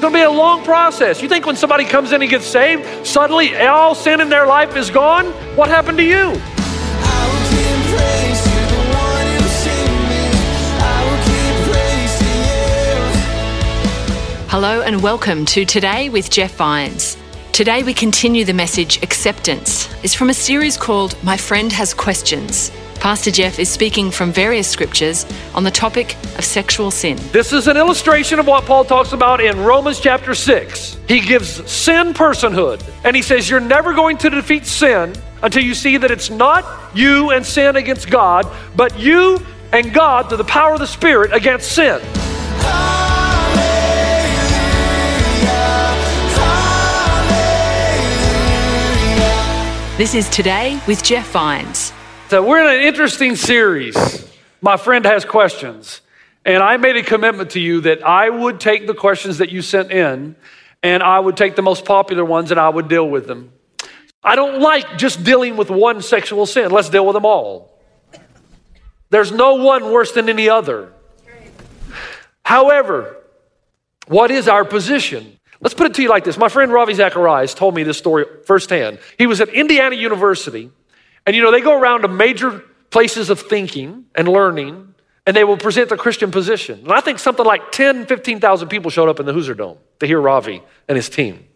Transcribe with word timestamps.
It's 0.00 0.02
going 0.06 0.14
to 0.14 0.18
be 0.18 0.24
a 0.24 0.30
long 0.30 0.64
process. 0.64 1.20
You 1.20 1.28
think 1.28 1.44
when 1.44 1.56
somebody 1.56 1.84
comes 1.84 2.12
in 2.12 2.22
and 2.22 2.30
gets 2.30 2.46
saved, 2.46 3.06
suddenly 3.06 3.54
all 3.54 3.94
sin 3.94 4.22
in 4.22 4.30
their 4.30 4.46
life 4.46 4.74
is 4.74 4.88
gone? 4.88 5.26
What 5.56 5.68
happened 5.68 5.98
to 5.98 6.02
you? 6.02 6.32
Hello 14.48 14.80
and 14.80 15.02
welcome 15.02 15.44
to 15.44 15.66
Today 15.66 16.08
with 16.08 16.30
Jeff 16.30 16.54
Vines. 16.54 17.18
Today 17.52 17.82
we 17.82 17.92
continue 17.92 18.46
the 18.46 18.54
message 18.54 19.02
Acceptance. 19.02 19.86
It's 20.02 20.14
from 20.14 20.30
a 20.30 20.34
series 20.34 20.78
called 20.78 21.22
My 21.22 21.36
Friend 21.36 21.70
Has 21.72 21.92
Questions. 21.92 22.72
Pastor 23.00 23.30
Jeff 23.30 23.58
is 23.58 23.70
speaking 23.70 24.10
from 24.10 24.30
various 24.30 24.68
scriptures 24.68 25.24
on 25.54 25.64
the 25.64 25.70
topic 25.70 26.16
of 26.36 26.44
sexual 26.44 26.90
sin. 26.90 27.18
This 27.32 27.50
is 27.50 27.66
an 27.66 27.78
illustration 27.78 28.38
of 28.38 28.46
what 28.46 28.66
Paul 28.66 28.84
talks 28.84 29.12
about 29.12 29.40
in 29.40 29.58
Romans 29.58 29.98
chapter 29.98 30.34
6. 30.34 30.98
He 31.08 31.20
gives 31.20 31.48
sin 31.70 32.12
personhood, 32.12 32.84
and 33.02 33.16
he 33.16 33.22
says, 33.22 33.48
You're 33.48 33.58
never 33.58 33.94
going 33.94 34.18
to 34.18 34.28
defeat 34.28 34.66
sin 34.66 35.14
until 35.42 35.62
you 35.62 35.72
see 35.72 35.96
that 35.96 36.10
it's 36.10 36.28
not 36.28 36.94
you 36.94 37.30
and 37.30 37.44
sin 37.44 37.76
against 37.76 38.10
God, 38.10 38.46
but 38.76 38.98
you 38.98 39.38
and 39.72 39.94
God 39.94 40.28
through 40.28 40.36
the 40.36 40.44
power 40.44 40.74
of 40.74 40.80
the 40.80 40.86
Spirit 40.86 41.32
against 41.32 41.72
sin. 41.72 42.02
This 49.96 50.14
is 50.14 50.28
Today 50.28 50.78
with 50.86 51.02
Jeff 51.02 51.30
Vines. 51.30 51.79
So 52.30 52.46
we're 52.46 52.60
in 52.60 52.78
an 52.78 52.86
interesting 52.86 53.34
series. 53.34 53.96
My 54.60 54.76
friend 54.76 55.04
has 55.04 55.24
questions. 55.24 56.00
And 56.44 56.62
I 56.62 56.76
made 56.76 56.94
a 56.94 57.02
commitment 57.02 57.50
to 57.50 57.60
you 57.60 57.80
that 57.80 58.06
I 58.06 58.30
would 58.30 58.60
take 58.60 58.86
the 58.86 58.94
questions 58.94 59.38
that 59.38 59.50
you 59.50 59.62
sent 59.62 59.90
in 59.90 60.36
and 60.80 61.02
I 61.02 61.18
would 61.18 61.36
take 61.36 61.56
the 61.56 61.62
most 61.62 61.84
popular 61.84 62.24
ones 62.24 62.52
and 62.52 62.60
I 62.60 62.68
would 62.68 62.86
deal 62.86 63.10
with 63.10 63.26
them. 63.26 63.52
I 64.22 64.36
don't 64.36 64.60
like 64.60 64.96
just 64.96 65.24
dealing 65.24 65.56
with 65.56 65.70
one 65.70 66.02
sexual 66.02 66.46
sin. 66.46 66.70
Let's 66.70 66.88
deal 66.88 67.04
with 67.04 67.14
them 67.14 67.26
all. 67.26 67.76
There's 69.08 69.32
no 69.32 69.56
one 69.56 69.90
worse 69.90 70.12
than 70.12 70.28
any 70.28 70.48
other. 70.48 70.92
However, 72.44 73.16
what 74.06 74.30
is 74.30 74.46
our 74.46 74.64
position? 74.64 75.36
Let's 75.60 75.74
put 75.74 75.88
it 75.88 75.94
to 75.94 76.02
you 76.02 76.08
like 76.08 76.22
this. 76.22 76.38
My 76.38 76.48
friend 76.48 76.70
Ravi 76.70 76.94
Zacharias 76.94 77.54
told 77.54 77.74
me 77.74 77.82
this 77.82 77.98
story 77.98 78.24
firsthand. 78.46 79.00
He 79.18 79.26
was 79.26 79.40
at 79.40 79.48
Indiana 79.48 79.96
University, 79.96 80.70
and 81.26 81.36
you 81.36 81.42
know, 81.42 81.50
they 81.50 81.60
go 81.60 81.78
around 81.78 82.02
to 82.02 82.08
major 82.08 82.62
places 82.90 83.30
of 83.30 83.40
thinking 83.40 84.06
and 84.14 84.28
learning, 84.28 84.94
and 85.26 85.36
they 85.36 85.44
will 85.44 85.56
present 85.56 85.88
the 85.88 85.96
Christian 85.96 86.30
position. 86.30 86.80
And 86.80 86.92
I 86.92 87.00
think 87.00 87.18
something 87.18 87.44
like 87.44 87.72
10, 87.72 88.06
15,000 88.06 88.68
people 88.68 88.90
showed 88.90 89.08
up 89.08 89.20
in 89.20 89.26
the 89.26 89.32
Hoosier 89.32 89.54
Dome 89.54 89.78
to 90.00 90.06
hear 90.06 90.20
Ravi 90.20 90.62
and 90.88 90.96
his 90.96 91.08
team. 91.08 91.46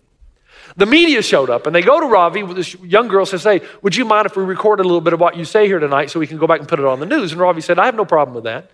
The 0.77 0.87
media 0.87 1.23
showed 1.23 1.51
up, 1.51 1.67
and 1.67 1.75
they 1.75 1.83
go 1.83 2.01
to 2.01 2.07
Ravi 2.07 2.43
with 2.43 2.57
this 2.57 2.75
young 2.75 3.09
girl 3.09 3.27
says, 3.27 3.45
Hey, 3.45 3.61
would 3.83 3.95
you 3.95 4.05
mind 4.05 4.27
if 4.27 4.37
we 4.37 4.43
record 4.43 4.81
a 4.81 4.83
little 4.83 5.01
bit 5.01 5.13
of 5.13 5.21
what 5.21 5.37
you 5.37 5.45
say 5.45 5.67
here 5.67 5.79
tonight 5.79 6.11
so 6.11 6.19
we 6.19 6.27
can 6.27 6.39
go 6.39 6.47
back 6.47 6.61
and 6.61 6.69
put 6.69 6.79
it 6.79 6.85
on 6.85 7.01
the 7.01 7.07
news? 7.07 7.33
And 7.33 7.41
Ravi 7.41 7.61
said, 7.61 7.79
I 7.79 7.87
have 7.87 7.95
no 7.95 8.05
problem 8.05 8.35
with 8.35 8.45
that. 8.45 8.71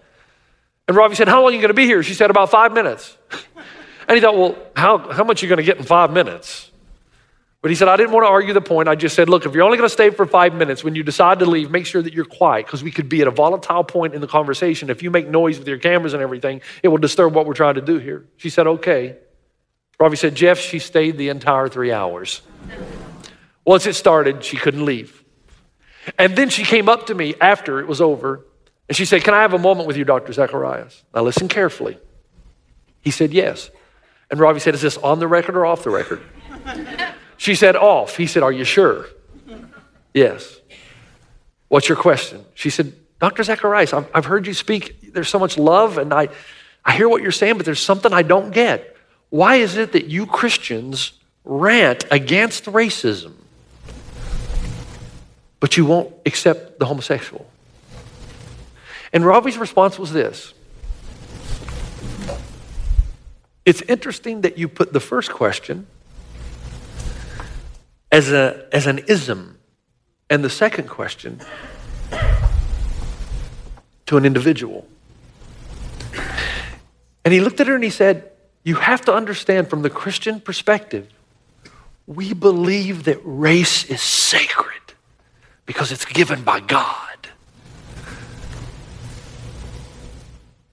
And 0.89 0.97
Ravi 0.97 1.15
said, 1.15 1.29
How 1.29 1.43
long 1.43 1.51
are 1.51 1.55
you 1.55 1.61
going 1.61 1.69
to 1.69 1.75
be 1.75 1.87
here? 1.87 2.03
She 2.03 2.15
said, 2.15 2.31
About 2.31 2.51
five 2.51 2.73
minutes. 2.73 3.17
And 4.11 4.17
he 4.17 4.21
thought, 4.21 4.37
well, 4.37 4.59
how, 4.75 4.99
how 5.13 5.23
much 5.23 5.41
are 5.41 5.47
you 5.47 5.49
going 5.49 5.59
to 5.59 5.63
get 5.63 5.79
in 5.79 5.85
five 5.85 6.13
minutes? 6.13 6.70
But 7.63 7.71
he 7.71 7.75
said, 7.75 7.89
I 7.89 7.97
didn't 7.97 8.13
want 8.13 8.25
to 8.25 8.31
argue 8.31 8.55
the 8.55 8.63
point. 8.63 8.89
I 8.89 8.95
just 8.95 9.15
said, 9.15 9.29
look, 9.29 9.45
if 9.45 9.55
you're 9.55 9.65
only 9.65 9.77
going 9.77 9.89
to 9.89 9.93
stay 9.93 10.09
for 10.09 10.25
five 10.25 10.55
minutes, 10.55 10.83
when 10.83 10.95
you 10.95 11.03
decide 11.03 11.41
to 11.41 11.47
leave, 11.47 11.71
make 11.71 11.85
sure 11.85 12.01
that 12.01 12.15
you're 12.15 12.25
quiet 12.25 12.65
because 12.65 12.83
we 12.83 12.91
could 12.91 13.09
be 13.09 13.21
at 13.21 13.29
a 13.29 13.31
volatile 13.31 13.85
point 13.85 14.15
in 14.15 14.23
the 14.23 14.27
conversation. 14.27 14.89
If 14.89 15.03
you 15.03 15.11
make 15.11 15.29
noise 15.29 15.59
with 15.59 15.69
your 15.69 15.77
cameras 15.77 16.15
and 16.15 16.23
everything, 16.23 16.63
it 16.83 16.89
will 16.89 16.99
disturb 16.99 17.35
what 17.35 17.45
we're 17.45 17.53
trying 17.53 17.75
to 17.75 17.83
do 17.83 17.99
here. 17.99 18.25
She 18.39 18.49
said, 18.49 18.67
okay. 18.67 19.19
Ravi 19.99 20.17
said, 20.17 20.35
Jeff, 20.35 20.59
she 20.59 20.79
stayed 20.79 21.19
the 21.19 21.29
entire 21.29 21.69
three 21.69 21.93
hours. 21.93 22.41
Once 23.67 23.85
it 23.87 23.95
started, 23.95 24.43
she 24.43 24.57
couldn't 24.57 24.87
leave. 24.87 25.23
And 26.19 26.35
then 26.35 26.49
she 26.49 26.65
came 26.65 26.89
up 26.89 27.09
to 27.09 27.15
me 27.15 27.35
after 27.43 27.79
it 27.81 27.87
was 27.87 28.01
over 28.01 28.47
and 28.89 28.97
she 28.97 29.05
said, 29.05 29.23
Can 29.23 29.35
I 29.35 29.43
have 29.43 29.53
a 29.53 29.59
moment 29.59 29.87
with 29.87 29.97
you, 29.97 30.05
Dr. 30.05 30.33
Zacharias? 30.33 31.05
Now 31.15 31.23
listen 31.23 31.47
carefully. 31.47 31.99
He 33.03 33.11
said, 33.11 33.33
Yes. 33.33 33.71
And 34.31 34.41
Ravi 34.41 34.61
said, 34.61 34.75
Is 34.75 34.81
this 34.81 34.97
on 34.97 35.19
the 35.19 35.29
record 35.29 35.57
or 35.57 35.67
off 35.67 35.85
the 35.85 35.91
record? 35.91 36.23
She 37.41 37.55
said, 37.55 37.75
Off. 37.75 38.19
He 38.19 38.27
said, 38.27 38.43
Are 38.43 38.53
you 38.53 38.65
sure? 38.65 39.07
Yes. 40.13 40.61
What's 41.69 41.89
your 41.89 41.97
question? 41.97 42.45
She 42.53 42.69
said, 42.69 42.93
Dr. 43.19 43.43
Zacharias, 43.43 43.95
I've, 43.95 44.07
I've 44.15 44.27
heard 44.27 44.47
you 44.47 44.53
speak. 44.53 45.15
There's 45.15 45.31
so 45.31 45.39
much 45.39 45.57
love, 45.57 45.97
and 45.97 46.13
I, 46.13 46.29
I 46.85 46.93
hear 46.93 47.09
what 47.09 47.23
you're 47.23 47.33
saying, 47.33 47.57
but 47.57 47.65
there's 47.65 47.81
something 47.81 48.13
I 48.13 48.21
don't 48.21 48.51
get. 48.51 48.95
Why 49.31 49.57
is 49.57 49.79
it 49.79 49.93
that 49.93 50.05
you 50.05 50.27
Christians 50.27 51.13
rant 51.43 52.05
against 52.11 52.67
racism, 52.67 53.33
but 55.61 55.79
you 55.79 55.87
won't 55.87 56.13
accept 56.27 56.79
the 56.79 56.85
homosexual? 56.85 57.51
And 59.15 59.25
Ravi's 59.25 59.57
response 59.57 59.99
was 59.99 60.13
this 60.13 60.53
It's 63.65 63.81
interesting 63.81 64.43
that 64.43 64.59
you 64.59 64.69
put 64.69 64.93
the 64.93 65.01
first 65.01 65.31
question 65.31 65.87
as, 68.13 68.33
a, 68.33 68.67
as 68.73 68.87
an 68.87 68.99
ism, 69.07 69.59
and 70.29 70.45
the 70.45 70.51
second 70.51 70.89
question 70.89 71.41
to 74.07 74.17
an 74.17 74.25
individual. 74.25 74.87
And 77.25 77.33
he 77.33 77.41
looked 77.41 77.61
at 77.61 77.67
her 77.67 77.75
and 77.75 77.85
he 77.85 77.91
said, 77.91 78.31
You 78.65 78.77
have 78.77 79.03
to 79.03 79.15
understand 79.15 79.69
from 79.71 79.83
the 79.83 79.91
Christian 79.91 80.41
perspective, 80.41 81.09
we 82.07 82.33
believe 82.35 83.05
that 83.05 83.19
race 83.23 83.85
is 83.85 84.01
sacred 84.01 84.81
because 85.65 85.93
it's 85.93 86.05
given 86.05 86.43
by 86.43 86.59
God. 86.59 87.29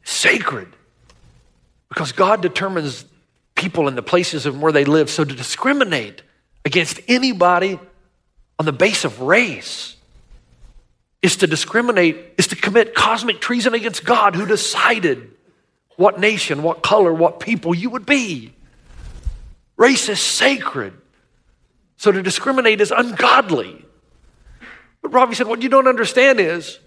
Sacred. 0.04 0.70
Because 1.90 2.12
God 2.12 2.42
determines 2.42 3.06
people 3.54 3.88
and 3.88 3.96
the 3.96 4.02
places 4.02 4.48
of 4.48 4.60
where 4.60 4.72
they 4.72 4.86
live. 4.86 5.10
So 5.12 5.24
to 5.24 5.36
discriminate 5.36 6.24
against 6.68 7.00
anybody 7.08 7.80
on 8.60 8.66
the 8.66 8.74
base 8.74 9.06
of 9.06 9.22
race 9.22 9.96
is 11.22 11.38
to 11.38 11.48
discriminate, 11.48 12.34
is 12.38 12.48
to 12.48 12.58
commit 12.58 12.94
cosmic 12.94 13.40
treason 13.40 13.74
against 13.74 14.04
God 14.04 14.36
who 14.36 14.46
decided 14.46 15.32
what 15.96 16.20
nation, 16.20 16.64
what 16.64 16.84
color, 16.84 17.14
what 17.14 17.40
people 17.40 17.74
you 17.74 17.90
would 17.90 18.06
be. 18.06 18.54
Race 19.78 20.10
is 20.10 20.20
sacred. 20.20 20.94
So 21.96 22.12
to 22.12 22.22
discriminate 22.22 22.82
is 22.82 22.92
ungodly. 22.92 23.86
But 25.02 25.14
Ravi 25.14 25.36
said, 25.36 25.48
what 25.48 25.62
you 25.62 25.70
don't 25.70 25.88
understand 25.88 26.42
is 26.42 26.80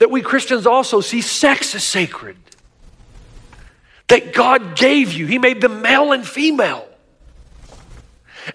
that 0.00 0.10
we 0.10 0.20
Christians 0.20 0.66
also 0.66 1.00
see 1.00 1.22
sex 1.22 1.74
as 1.74 1.82
sacred 1.82 2.36
that 4.08 4.34
God 4.34 4.76
gave 4.76 5.14
you. 5.14 5.26
He 5.26 5.38
made 5.38 5.62
them 5.62 5.80
male 5.80 6.12
and 6.12 6.26
female. 6.26 6.86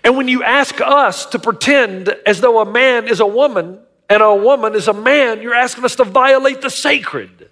And 0.03 0.17
when 0.17 0.27
you 0.27 0.43
ask 0.43 0.79
us 0.81 1.25
to 1.27 1.39
pretend 1.39 2.09
as 2.25 2.41
though 2.41 2.59
a 2.59 2.71
man 2.71 3.07
is 3.07 3.19
a 3.19 3.25
woman 3.25 3.79
and 4.09 4.21
a 4.21 4.35
woman 4.35 4.75
is 4.75 4.87
a 4.87 4.93
man, 4.93 5.41
you're 5.41 5.53
asking 5.53 5.85
us 5.85 5.95
to 5.95 6.03
violate 6.03 6.61
the 6.61 6.69
sacred. 6.69 7.49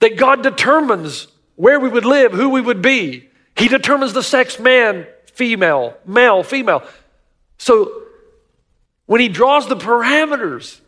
That 0.00 0.16
God 0.16 0.42
determines 0.42 1.28
where 1.56 1.80
we 1.80 1.88
would 1.88 2.04
live, 2.04 2.32
who 2.32 2.50
we 2.50 2.60
would 2.60 2.82
be. 2.82 3.28
He 3.56 3.68
determines 3.68 4.12
the 4.12 4.22
sex 4.22 4.58
man, 4.58 5.06
female, 5.32 5.96
male, 6.04 6.42
female. 6.42 6.82
So 7.58 8.02
when 9.06 9.20
He 9.20 9.28
draws 9.28 9.68
the 9.68 9.76
parameters, 9.76 10.80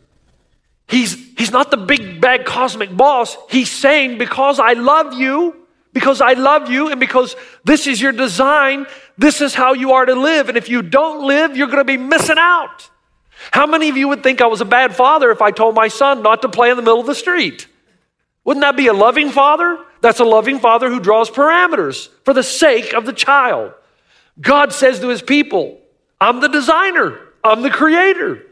He's, 0.87 1.15
he's 1.37 1.51
not 1.51 1.69
the 1.69 1.77
big 1.77 2.21
bad 2.21 2.45
cosmic 2.45 2.95
boss. 2.95 3.37
He's 3.49 3.69
saying, 3.69 4.17
because 4.17 4.57
I 4.59 4.73
love 4.73 5.13
you, 5.13 5.66
because 5.97 6.21
I 6.21 6.33
love 6.33 6.69
you 6.69 6.89
and 6.89 6.99
because 6.99 7.35
this 7.63 7.87
is 7.87 7.99
your 7.99 8.11
design, 8.11 8.85
this 9.17 9.41
is 9.41 9.55
how 9.55 9.73
you 9.73 9.93
are 9.93 10.05
to 10.05 10.13
live. 10.13 10.47
And 10.47 10.55
if 10.55 10.69
you 10.69 10.83
don't 10.83 11.25
live, 11.25 11.57
you're 11.57 11.65
going 11.65 11.79
to 11.79 11.83
be 11.83 11.97
missing 11.97 12.37
out. 12.37 12.87
How 13.49 13.65
many 13.65 13.89
of 13.89 13.97
you 13.97 14.07
would 14.09 14.21
think 14.21 14.39
I 14.39 14.45
was 14.45 14.61
a 14.61 14.65
bad 14.65 14.95
father 14.95 15.31
if 15.31 15.41
I 15.41 15.49
told 15.49 15.73
my 15.73 15.87
son 15.87 16.21
not 16.21 16.43
to 16.43 16.49
play 16.49 16.69
in 16.69 16.75
the 16.75 16.83
middle 16.83 16.99
of 16.99 17.07
the 17.07 17.15
street? 17.15 17.67
Wouldn't 18.43 18.61
that 18.61 18.77
be 18.77 18.85
a 18.85 18.93
loving 18.93 19.31
father? 19.31 19.83
That's 20.01 20.19
a 20.19 20.23
loving 20.23 20.59
father 20.59 20.87
who 20.87 20.99
draws 20.99 21.31
parameters 21.31 22.09
for 22.23 22.35
the 22.35 22.43
sake 22.43 22.93
of 22.93 23.07
the 23.07 23.11
child. 23.13 23.73
God 24.39 24.73
says 24.73 24.99
to 24.99 25.07
his 25.07 25.23
people, 25.23 25.79
I'm 26.21 26.41
the 26.41 26.47
designer, 26.47 27.19
I'm 27.43 27.63
the 27.63 27.71
creator. 27.71 28.43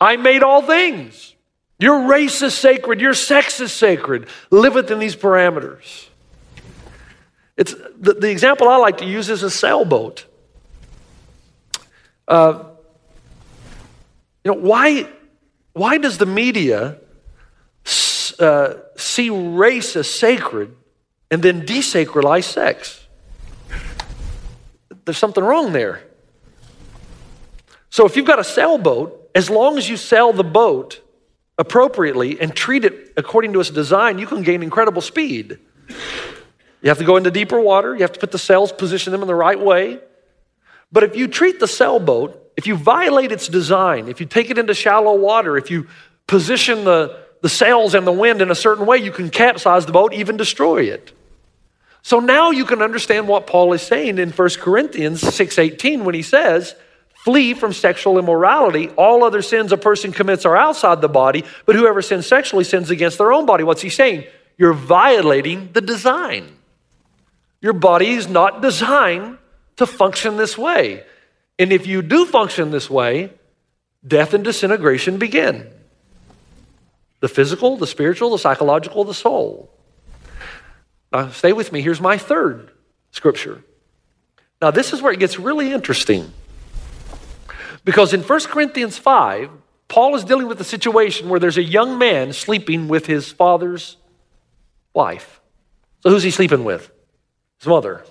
I 0.00 0.16
made 0.16 0.42
all 0.42 0.62
things. 0.62 1.34
Your 1.78 2.06
race 2.06 2.40
is 2.40 2.54
sacred, 2.54 2.98
your 3.02 3.12
sex 3.12 3.60
is 3.60 3.72
sacred. 3.72 4.26
Live 4.50 4.74
within 4.74 5.00
these 5.00 5.16
parameters. 5.16 6.06
It's, 7.60 7.74
the, 7.74 8.14
the 8.14 8.30
example 8.30 8.68
I 8.68 8.76
like 8.76 8.98
to 8.98 9.04
use 9.04 9.28
is 9.28 9.42
a 9.42 9.50
sailboat. 9.50 10.24
Uh, 12.26 12.64
you 14.42 14.52
know, 14.52 14.58
why, 14.58 15.06
why 15.74 15.98
does 15.98 16.16
the 16.16 16.24
media 16.24 16.96
uh, 18.38 18.74
see 18.96 19.28
race 19.28 19.94
as 19.94 20.08
sacred 20.08 20.74
and 21.30 21.42
then 21.42 21.66
desacralize 21.66 22.44
sex? 22.44 23.06
There's 25.04 25.18
something 25.18 25.44
wrong 25.44 25.74
there. 25.74 26.02
So 27.90 28.06
if 28.06 28.16
you've 28.16 28.24
got 28.24 28.38
a 28.38 28.44
sailboat, 28.44 29.30
as 29.34 29.50
long 29.50 29.76
as 29.76 29.86
you 29.86 29.98
sail 29.98 30.32
the 30.32 30.44
boat 30.44 31.02
appropriately 31.58 32.40
and 32.40 32.56
treat 32.56 32.86
it 32.86 33.12
according 33.18 33.52
to 33.52 33.60
its 33.60 33.68
design, 33.68 34.18
you 34.18 34.26
can 34.26 34.42
gain 34.42 34.62
incredible 34.62 35.02
speed. 35.02 35.58
You 36.82 36.88
have 36.88 36.98
to 36.98 37.04
go 37.04 37.16
into 37.16 37.30
deeper 37.30 37.60
water, 37.60 37.94
you 37.94 38.00
have 38.02 38.12
to 38.12 38.20
put 38.20 38.32
the 38.32 38.38
sails, 38.38 38.72
position 38.72 39.12
them 39.12 39.22
in 39.22 39.28
the 39.28 39.34
right 39.34 39.58
way. 39.58 40.00
But 40.92 41.04
if 41.04 41.14
you 41.14 41.28
treat 41.28 41.60
the 41.60 41.68
sailboat, 41.68 42.52
if 42.56 42.66
you 42.66 42.76
violate 42.76 43.32
its 43.32 43.48
design, 43.48 44.08
if 44.08 44.20
you 44.20 44.26
take 44.26 44.50
it 44.50 44.58
into 44.58 44.74
shallow 44.74 45.14
water, 45.14 45.56
if 45.56 45.70
you 45.70 45.88
position 46.26 46.84
the, 46.84 47.18
the 47.42 47.48
sails 47.48 47.94
and 47.94 48.06
the 48.06 48.12
wind 48.12 48.42
in 48.42 48.50
a 48.50 48.54
certain 48.54 48.86
way, 48.86 48.98
you 48.98 49.10
can 49.10 49.30
capsize 49.30 49.86
the 49.86 49.92
boat, 49.92 50.12
even 50.12 50.36
destroy 50.36 50.82
it. 50.84 51.12
So 52.02 52.18
now 52.18 52.50
you 52.50 52.64
can 52.64 52.82
understand 52.82 53.28
what 53.28 53.46
Paul 53.46 53.72
is 53.72 53.82
saying 53.82 54.18
in 54.18 54.30
1 54.30 54.48
Corinthians 54.58 55.20
6:18 55.20 56.04
when 56.04 56.14
he 56.14 56.22
says, 56.22 56.74
"Flee 57.24 57.52
from 57.52 57.74
sexual 57.74 58.18
immorality. 58.18 58.90
All 58.96 59.22
other 59.22 59.42
sins 59.42 59.70
a 59.70 59.76
person 59.76 60.10
commits 60.10 60.46
are 60.46 60.56
outside 60.56 61.02
the 61.02 61.08
body, 61.08 61.44
but 61.66 61.76
whoever 61.76 62.00
sins 62.00 62.26
sexually 62.26 62.64
sins 62.64 62.90
against 62.90 63.18
their 63.18 63.32
own 63.32 63.44
body." 63.44 63.64
What's 63.64 63.82
he 63.82 63.90
saying? 63.90 64.24
You're 64.56 64.72
violating 64.72 65.70
the 65.72 65.82
design. 65.82 66.56
Your 67.60 67.72
body 67.72 68.10
is 68.10 68.28
not 68.28 68.62
designed 68.62 69.38
to 69.76 69.86
function 69.86 70.36
this 70.36 70.56
way. 70.56 71.04
And 71.58 71.72
if 71.72 71.86
you 71.86 72.02
do 72.02 72.24
function 72.24 72.70
this 72.70 72.88
way, 72.88 73.32
death 74.06 74.34
and 74.34 74.44
disintegration 74.44 75.18
begin 75.18 75.70
the 77.20 77.28
physical, 77.28 77.76
the 77.76 77.86
spiritual, 77.86 78.30
the 78.30 78.38
psychological, 78.38 79.04
the 79.04 79.14
soul. 79.14 79.70
Now, 81.12 81.28
stay 81.30 81.52
with 81.52 81.70
me. 81.70 81.82
Here's 81.82 82.00
my 82.00 82.16
third 82.16 82.70
scripture. 83.10 83.62
Now, 84.62 84.70
this 84.70 84.92
is 84.92 85.02
where 85.02 85.12
it 85.12 85.18
gets 85.18 85.38
really 85.38 85.72
interesting. 85.72 86.32
Because 87.84 88.14
in 88.14 88.22
1 88.22 88.40
Corinthians 88.44 88.96
5, 88.96 89.50
Paul 89.88 90.14
is 90.14 90.24
dealing 90.24 90.46
with 90.46 90.60
a 90.60 90.64
situation 90.64 91.28
where 91.28 91.40
there's 91.40 91.58
a 91.58 91.62
young 91.62 91.98
man 91.98 92.32
sleeping 92.32 92.88
with 92.88 93.06
his 93.06 93.30
father's 93.30 93.96
wife. 94.94 95.40
So, 96.00 96.10
who's 96.10 96.22
he 96.22 96.30
sleeping 96.30 96.64
with? 96.64 96.90
His 97.60 97.68
mother. 97.68 98.04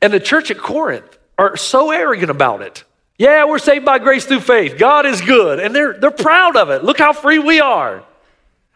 And 0.00 0.12
the 0.12 0.20
church 0.20 0.50
at 0.50 0.58
Corinth 0.58 1.18
are 1.38 1.56
so 1.56 1.90
arrogant 1.90 2.30
about 2.30 2.60
it. 2.60 2.84
Yeah, 3.18 3.44
we're 3.44 3.58
saved 3.58 3.84
by 3.84 4.00
grace 4.00 4.24
through 4.24 4.40
faith. 4.40 4.76
God 4.76 5.06
is 5.06 5.20
good. 5.20 5.60
And 5.60 5.74
they're, 5.74 5.92
they're 5.92 6.10
proud 6.10 6.56
of 6.56 6.70
it. 6.70 6.82
Look 6.82 6.98
how 6.98 7.12
free 7.12 7.38
we 7.38 7.60
are. 7.60 8.02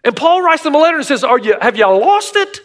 And 0.05 0.15
Paul 0.15 0.41
writes 0.41 0.63
them 0.63 0.77
a 0.77 0.79
letter 0.79 0.97
and 0.97 1.05
says, 1.05 1.25
are 1.25 1.39
you, 1.39 1.57
Have 1.61 1.77
y'all 1.77 1.99
lost 1.99 2.37
it? 2.37 2.61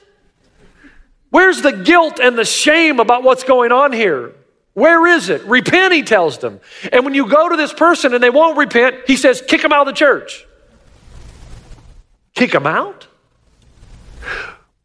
Where's 1.32 1.62
the 1.64 1.72
guilt 1.72 2.20
and 2.20 2.38
the 2.38 2.46
shame 2.46 3.00
about 3.00 3.24
what's 3.24 3.44
going 3.44 3.72
on 3.72 3.94
here? 3.94 4.34
Where 4.74 5.08
is 5.08 5.30
it? 5.30 5.42
Repent, 5.44 5.94
he 5.94 6.04
tells 6.04 6.38
them. 6.38 6.60
And 6.92 7.04
when 7.04 7.14
you 7.14 7.28
go 7.28 7.50
to 7.50 7.56
this 7.56 7.74
person 7.74 8.14
and 8.14 8.24
they 8.24 8.30
won't 8.30 8.58
repent, 8.58 8.98
he 9.08 9.16
says, 9.16 9.42
kick 9.42 9.62
them 9.62 9.74
out 9.74 9.88
of 9.88 9.94
the 9.94 9.98
church. 9.98 10.46
Kick 12.36 12.52
them 12.52 12.68
out? 12.68 13.08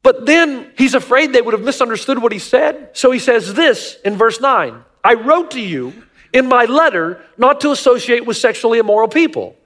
But 0.06 0.25
then 0.25 0.70
he's 0.79 0.94
afraid 0.94 1.32
they 1.32 1.43
would 1.43 1.53
have 1.53 1.64
misunderstood 1.64 2.23
what 2.23 2.31
he 2.31 2.38
said. 2.38 2.91
So 2.93 3.11
he 3.11 3.19
says 3.19 3.55
this 3.55 3.97
in 4.05 4.14
verse 4.14 4.41
9 4.41 4.85
I 5.03 5.14
wrote 5.14 5.50
to 5.50 5.61
you 5.61 5.94
in 6.32 6.47
my 6.47 6.67
letter 6.67 7.25
not 7.37 7.61
to 7.62 7.73
associate 7.73 8.25
with 8.25 8.37
sexually 8.37 8.79
immoral 8.79 9.08
people. 9.08 9.56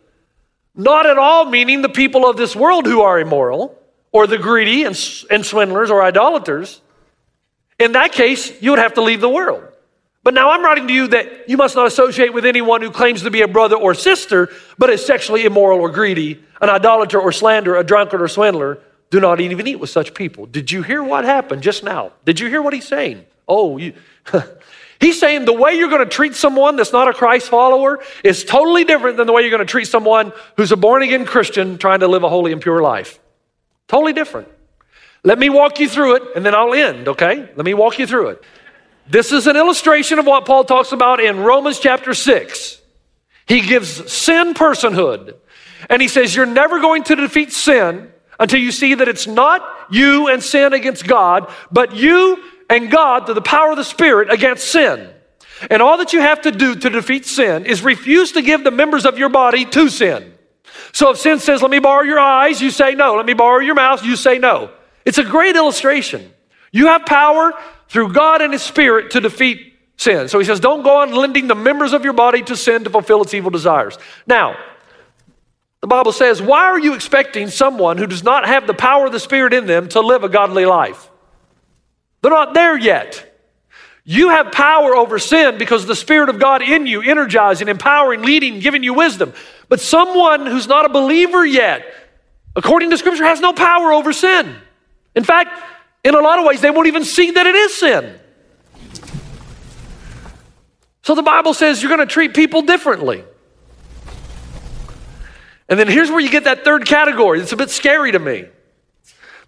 Not 0.75 1.05
at 1.05 1.19
all 1.19 1.45
meaning 1.45 1.83
the 1.83 1.91
people 1.91 2.27
of 2.27 2.39
this 2.39 2.57
world 2.57 2.87
who 2.87 3.03
are 3.03 3.21
immoral, 3.21 3.79
or 4.13 4.27
the 4.27 4.39
greedy 4.39 4.85
and, 4.85 4.99
and 5.31 5.45
swindlers 5.45 5.91
or 5.91 6.03
idolaters. 6.03 6.81
In 7.79 7.93
that 7.93 8.13
case, 8.13 8.63
you 8.63 8.71
would 8.71 8.79
have 8.79 8.95
to 8.95 9.03
leave 9.03 9.21
the 9.21 9.29
world. 9.29 9.65
But 10.23 10.33
now 10.33 10.53
I'm 10.53 10.65
writing 10.65 10.89
to 10.89 10.95
you 10.95 11.09
that 11.09 11.51
you 11.51 11.59
must 11.59 11.77
not 11.77 11.87
associate 11.87 12.33
with 12.33 12.47
anyone 12.47 12.81
who 12.81 12.91
claims 12.91 13.25
to 13.25 13.31
be 13.31 13.43
a 13.43 13.49
brother 13.49 13.77
or 13.77 13.93
sister, 13.93 14.49
but 14.79 14.89
is 14.89 15.05
sexually 15.05 15.45
immoral 15.45 15.81
or 15.81 15.91
greedy, 15.91 16.43
an 16.63 16.71
idolater 16.71 17.21
or 17.21 17.31
slanderer, 17.31 17.77
a 17.77 17.85
drunkard 17.85 18.23
or 18.23 18.29
swindler 18.29 18.79
do 19.11 19.19
not 19.21 19.41
even 19.41 19.67
eat 19.67 19.77
with 19.77 19.91
such 19.91 20.15
people. 20.15 20.47
Did 20.47 20.71
you 20.71 20.83
hear 20.83 21.03
what 21.03 21.25
happened 21.25 21.63
just 21.63 21.83
now? 21.83 22.13
Did 22.25 22.39
you 22.39 22.49
hear 22.49 22.63
what 22.63 22.73
he's 22.73 22.87
saying? 22.87 23.25
Oh, 23.49 23.77
you. 23.77 23.95
he's 25.01 25.19
saying 25.19 25.45
the 25.45 25.53
way 25.53 25.75
you're 25.75 25.89
going 25.89 26.05
to 26.05 26.11
treat 26.11 26.37
someone 26.37 26.77
that's 26.77 26.93
not 26.93 27.09
a 27.09 27.13
Christ 27.13 27.49
follower 27.49 27.99
is 28.23 28.45
totally 28.45 28.85
different 28.85 29.17
than 29.17 29.27
the 29.27 29.33
way 29.33 29.43
you're 29.43 29.51
going 29.51 29.59
to 29.59 29.71
treat 29.71 29.89
someone 29.89 30.33
who's 30.57 30.71
a 30.71 30.77
born 30.77 31.03
again 31.03 31.25
Christian 31.25 31.77
trying 31.77 32.01
to 32.01 32.09
live 32.09 32.23
a 32.23 32.29
holy 32.29 32.53
and 32.53 32.63
pure 32.63 32.81
life. 32.81 33.19
Totally 33.89 34.13
different. 34.13 34.49
Let 35.25 35.39
me 35.39 35.51
walk 35.51 35.81
you 35.81 35.89
through 35.89 36.17
it 36.17 36.23
and 36.37 36.47
then 36.47 36.55
I'll 36.55 36.73
end, 36.73 37.09
okay? 37.09 37.51
Let 37.57 37.65
me 37.65 37.75
walk 37.75 37.99
you 37.99 38.07
through 38.07 38.29
it. 38.29 38.45
This 39.09 39.33
is 39.33 39.49
an 39.49 39.57
illustration 39.57 40.21
of 40.21 40.27
what 40.27 40.47
Paul 40.47 40.65
talks 40.65 40.93
about 40.93 41.19
in 41.19 41.41
Romans 41.41 41.81
chapter 41.81 42.15
6. 42.15 42.81
He 43.47 43.61
gives 43.61 44.13
sin 44.13 44.55
personhood. 44.55 45.35
And 45.89 46.01
he 46.01 46.07
says, 46.07 46.37
You're 46.37 46.47
never 46.47 46.79
going 46.79 47.03
to 47.05 47.17
defeat 47.17 47.53
sin 47.53 48.13
until 48.41 48.59
you 48.59 48.73
see 48.73 48.95
that 48.95 49.07
it's 49.07 49.29
not 49.29 49.63
you 49.91 50.27
and 50.27 50.43
sin 50.43 50.73
against 50.73 51.07
God, 51.07 51.53
but 51.71 51.95
you 51.95 52.43
and 52.69 52.91
God 52.91 53.27
through 53.27 53.35
the 53.35 53.43
power 53.43 53.71
of 53.71 53.77
the 53.77 53.85
Spirit 53.85 54.33
against 54.33 54.67
sin. 54.67 55.09
And 55.71 55.83
all 55.83 55.99
that 55.99 56.13
you 56.13 56.21
have 56.21 56.41
to 56.43 56.51
do 56.51 56.75
to 56.75 56.91
defeat 56.91 57.27
sin 57.27 57.67
is 57.67 57.83
refuse 57.83 58.33
to 58.33 58.43
give 58.43 58.65
the 58.65 58.71
members 58.71 59.05
of 59.05 59.19
your 59.19 59.29
body 59.29 59.67
to 59.67 59.91
sin. 59.91 60.33
So 60.93 61.11
if 61.11 61.19
sin 61.19 61.39
says, 61.39 61.63
Let 61.63 61.71
me 61.71 61.79
borrow 61.79 62.03
your 62.03 62.19
eyes, 62.19 62.61
you 62.61 62.71
say 62.71 62.95
no. 62.95 63.15
Let 63.15 63.27
me 63.27 63.35
borrow 63.35 63.61
your 63.61 63.75
mouth, 63.75 64.03
you 64.03 64.17
say 64.17 64.39
no. 64.39 64.71
It's 65.05 65.19
a 65.19 65.25
great 65.25 65.55
illustration. 65.55 66.33
You 66.73 66.87
have 66.87 67.05
power 67.05 67.53
through 67.89 68.13
God 68.13 68.41
and 68.41 68.53
His 68.53 68.63
Spirit 68.63 69.11
to 69.13 69.21
defeat 69.21 69.75
sin. 69.97 70.29
So 70.29 70.39
he 70.39 70.47
says, 70.47 70.61
Don't 70.61 70.83
go 70.83 70.99
on 70.99 71.13
lending 71.13 71.47
the 71.47 71.55
members 71.55 71.93
of 71.93 72.05
your 72.05 72.15
body 72.15 72.43
to 72.45 72.57
sin 72.57 72.85
to 72.85 72.91
fulfill 72.91 73.23
its 73.23 73.35
evil 73.35 73.51
desires. 73.51 73.99
Now, 74.27 74.57
the 75.81 75.87
Bible 75.87 76.13
says, 76.13 76.43
Why 76.43 76.65
are 76.67 76.79
you 76.79 76.95
expecting 76.95 77.49
someone 77.49 77.97
who 77.97 78.07
does 78.07 78.23
not 78.23 78.47
have 78.47 78.67
the 78.67 78.75
power 78.75 79.07
of 79.07 79.13
the 79.13 79.21
Spirit 79.21 79.55
in 79.55 79.67
them 79.67 79.89
to 79.91 80.01
live 80.01 80.25
a 80.25 80.29
godly 80.29 80.67
life? 80.67 81.09
They're 82.23 82.31
not 82.31 82.55
there 82.55 82.79
yet. 82.79 83.27
You 84.05 84.31
have 84.31 84.53
power 84.53 84.95
over 84.95 85.19
sin 85.19 85.59
because 85.59 85.87
the 85.87 85.97
Spirit 85.97 86.29
of 86.29 86.39
God 86.39 86.63
in 86.63 86.87
you, 86.87 87.01
energizing, 87.01 87.69
empowering, 87.69 88.23
leading, 88.23 88.61
giving 88.61 88.83
you 88.83 88.95
wisdom. 88.95 89.33
But 89.69 89.81
someone 89.81 90.47
who's 90.47 90.67
not 90.67 90.85
a 90.85 90.89
believer 90.89 91.45
yet, 91.45 91.85
according 92.57 92.91
to 92.91 92.99
Scripture, 92.99 93.25
has 93.25 93.41
no 93.41 93.53
power 93.53 93.93
over 93.93 94.13
sin. 94.13 94.55
In 95.15 95.25
fact, 95.25 95.51
in 96.03 96.15
a 96.15 96.21
lot 96.21 96.39
of 96.39 96.45
ways, 96.45 96.61
they 96.61 96.71
won't 96.71 96.89
even 96.89 97.05
see 97.05 97.31
that 97.31 97.47
it 97.47 97.55
is 97.55 97.75
sin. 97.75 98.19
So 101.03 101.15
the 101.15 101.23
Bible 101.23 101.55
says 101.55 101.83
you're 101.83 101.95
going 101.95 102.07
to 102.07 102.13
treat 102.13 102.35
people 102.35 102.63
differently. 102.63 103.25
And 105.71 105.79
then 105.79 105.87
here's 105.87 106.11
where 106.11 106.21
you 106.21 106.29
get 106.29 106.45
that 106.45 106.65
third 106.65 106.85
category. 106.85 107.41
It's 107.41 107.53
a 107.53 107.57
bit 107.57 107.71
scary 107.71 108.11
to 108.13 108.19
me. 108.19 108.47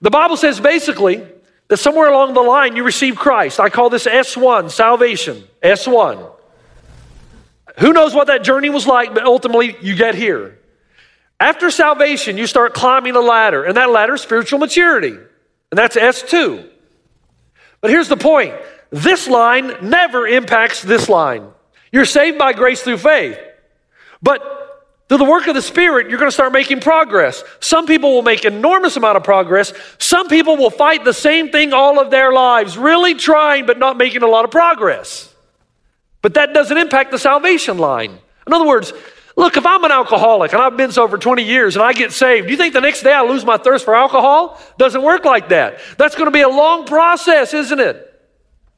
The 0.00 0.10
Bible 0.10 0.36
says 0.36 0.60
basically 0.60 1.26
that 1.66 1.78
somewhere 1.78 2.08
along 2.08 2.34
the 2.34 2.40
line 2.40 2.76
you 2.76 2.84
receive 2.84 3.16
Christ. 3.16 3.58
I 3.58 3.68
call 3.68 3.90
this 3.90 4.06
S1, 4.06 4.70
salvation. 4.70 5.42
S1. 5.62 6.30
Who 7.80 7.92
knows 7.92 8.14
what 8.14 8.28
that 8.28 8.44
journey 8.44 8.70
was 8.70 8.86
like, 8.86 9.14
but 9.14 9.24
ultimately 9.24 9.76
you 9.82 9.96
get 9.96 10.14
here. 10.14 10.58
After 11.40 11.72
salvation, 11.72 12.38
you 12.38 12.46
start 12.46 12.72
climbing 12.72 13.14
the 13.14 13.20
ladder, 13.20 13.64
and 13.64 13.76
that 13.76 13.90
ladder 13.90 14.14
is 14.14 14.20
spiritual 14.20 14.60
maturity. 14.60 15.14
And 15.14 15.78
that's 15.78 15.96
S2. 15.96 16.68
But 17.80 17.90
here's 17.90 18.08
the 18.08 18.16
point 18.16 18.54
this 18.90 19.26
line 19.26 19.74
never 19.82 20.28
impacts 20.28 20.82
this 20.82 21.08
line. 21.08 21.48
You're 21.90 22.04
saved 22.04 22.38
by 22.38 22.52
grace 22.52 22.82
through 22.82 22.98
faith. 22.98 23.38
But 24.22 24.61
through 25.12 25.18
the 25.18 25.24
work 25.24 25.46
of 25.46 25.54
the 25.54 25.60
Spirit, 25.60 26.08
you're 26.08 26.18
going 26.18 26.30
to 26.30 26.34
start 26.34 26.54
making 26.54 26.80
progress. 26.80 27.44
Some 27.60 27.84
people 27.84 28.14
will 28.14 28.22
make 28.22 28.46
enormous 28.46 28.96
amount 28.96 29.18
of 29.18 29.22
progress. 29.22 29.74
Some 29.98 30.26
people 30.26 30.56
will 30.56 30.70
fight 30.70 31.04
the 31.04 31.12
same 31.12 31.50
thing 31.50 31.74
all 31.74 32.00
of 32.00 32.10
their 32.10 32.32
lives, 32.32 32.78
really 32.78 33.12
trying 33.12 33.66
but 33.66 33.78
not 33.78 33.98
making 33.98 34.22
a 34.22 34.26
lot 34.26 34.46
of 34.46 34.50
progress. 34.50 35.30
But 36.22 36.32
that 36.32 36.54
doesn't 36.54 36.78
impact 36.78 37.10
the 37.10 37.18
salvation 37.18 37.76
line. 37.76 38.18
In 38.46 38.54
other 38.54 38.66
words, 38.66 38.94
Look, 39.36 39.56
if 39.56 39.64
I'm 39.64 39.82
an 39.84 39.92
alcoholic 39.92 40.52
and 40.52 40.60
I've 40.60 40.76
been 40.76 40.92
so 40.92 41.08
for 41.08 41.16
20 41.16 41.42
years 41.42 41.76
and 41.76 41.82
I 41.82 41.94
get 41.94 42.12
saved, 42.12 42.46
do 42.46 42.50
you 42.50 42.58
think 42.58 42.74
the 42.74 42.82
next 42.82 43.02
day 43.02 43.14
I 43.14 43.22
lose 43.22 43.46
my 43.46 43.56
thirst 43.56 43.84
for 43.84 43.94
alcohol? 43.94 44.60
Doesn't 44.76 45.02
work 45.02 45.24
like 45.24 45.48
that. 45.48 45.78
That's 45.96 46.14
going 46.14 46.26
to 46.26 46.30
be 46.30 46.42
a 46.42 46.50
long 46.50 46.84
process, 46.86 47.54
isn't 47.54 47.80
it? 47.80 48.11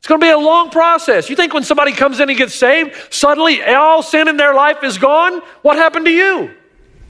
It's 0.04 0.08
going 0.10 0.20
to 0.20 0.26
be 0.26 0.30
a 0.30 0.36
long 0.36 0.68
process. 0.68 1.30
You 1.30 1.36
think 1.36 1.54
when 1.54 1.62
somebody 1.62 1.92
comes 1.92 2.20
in 2.20 2.28
and 2.28 2.36
gets 2.36 2.54
saved, 2.54 2.94
suddenly 3.08 3.62
all 3.62 4.02
sin 4.02 4.28
in 4.28 4.36
their 4.36 4.52
life 4.52 4.84
is 4.84 4.98
gone? 4.98 5.40
What 5.62 5.78
happened 5.78 6.04
to 6.04 6.12
you? 6.12 6.50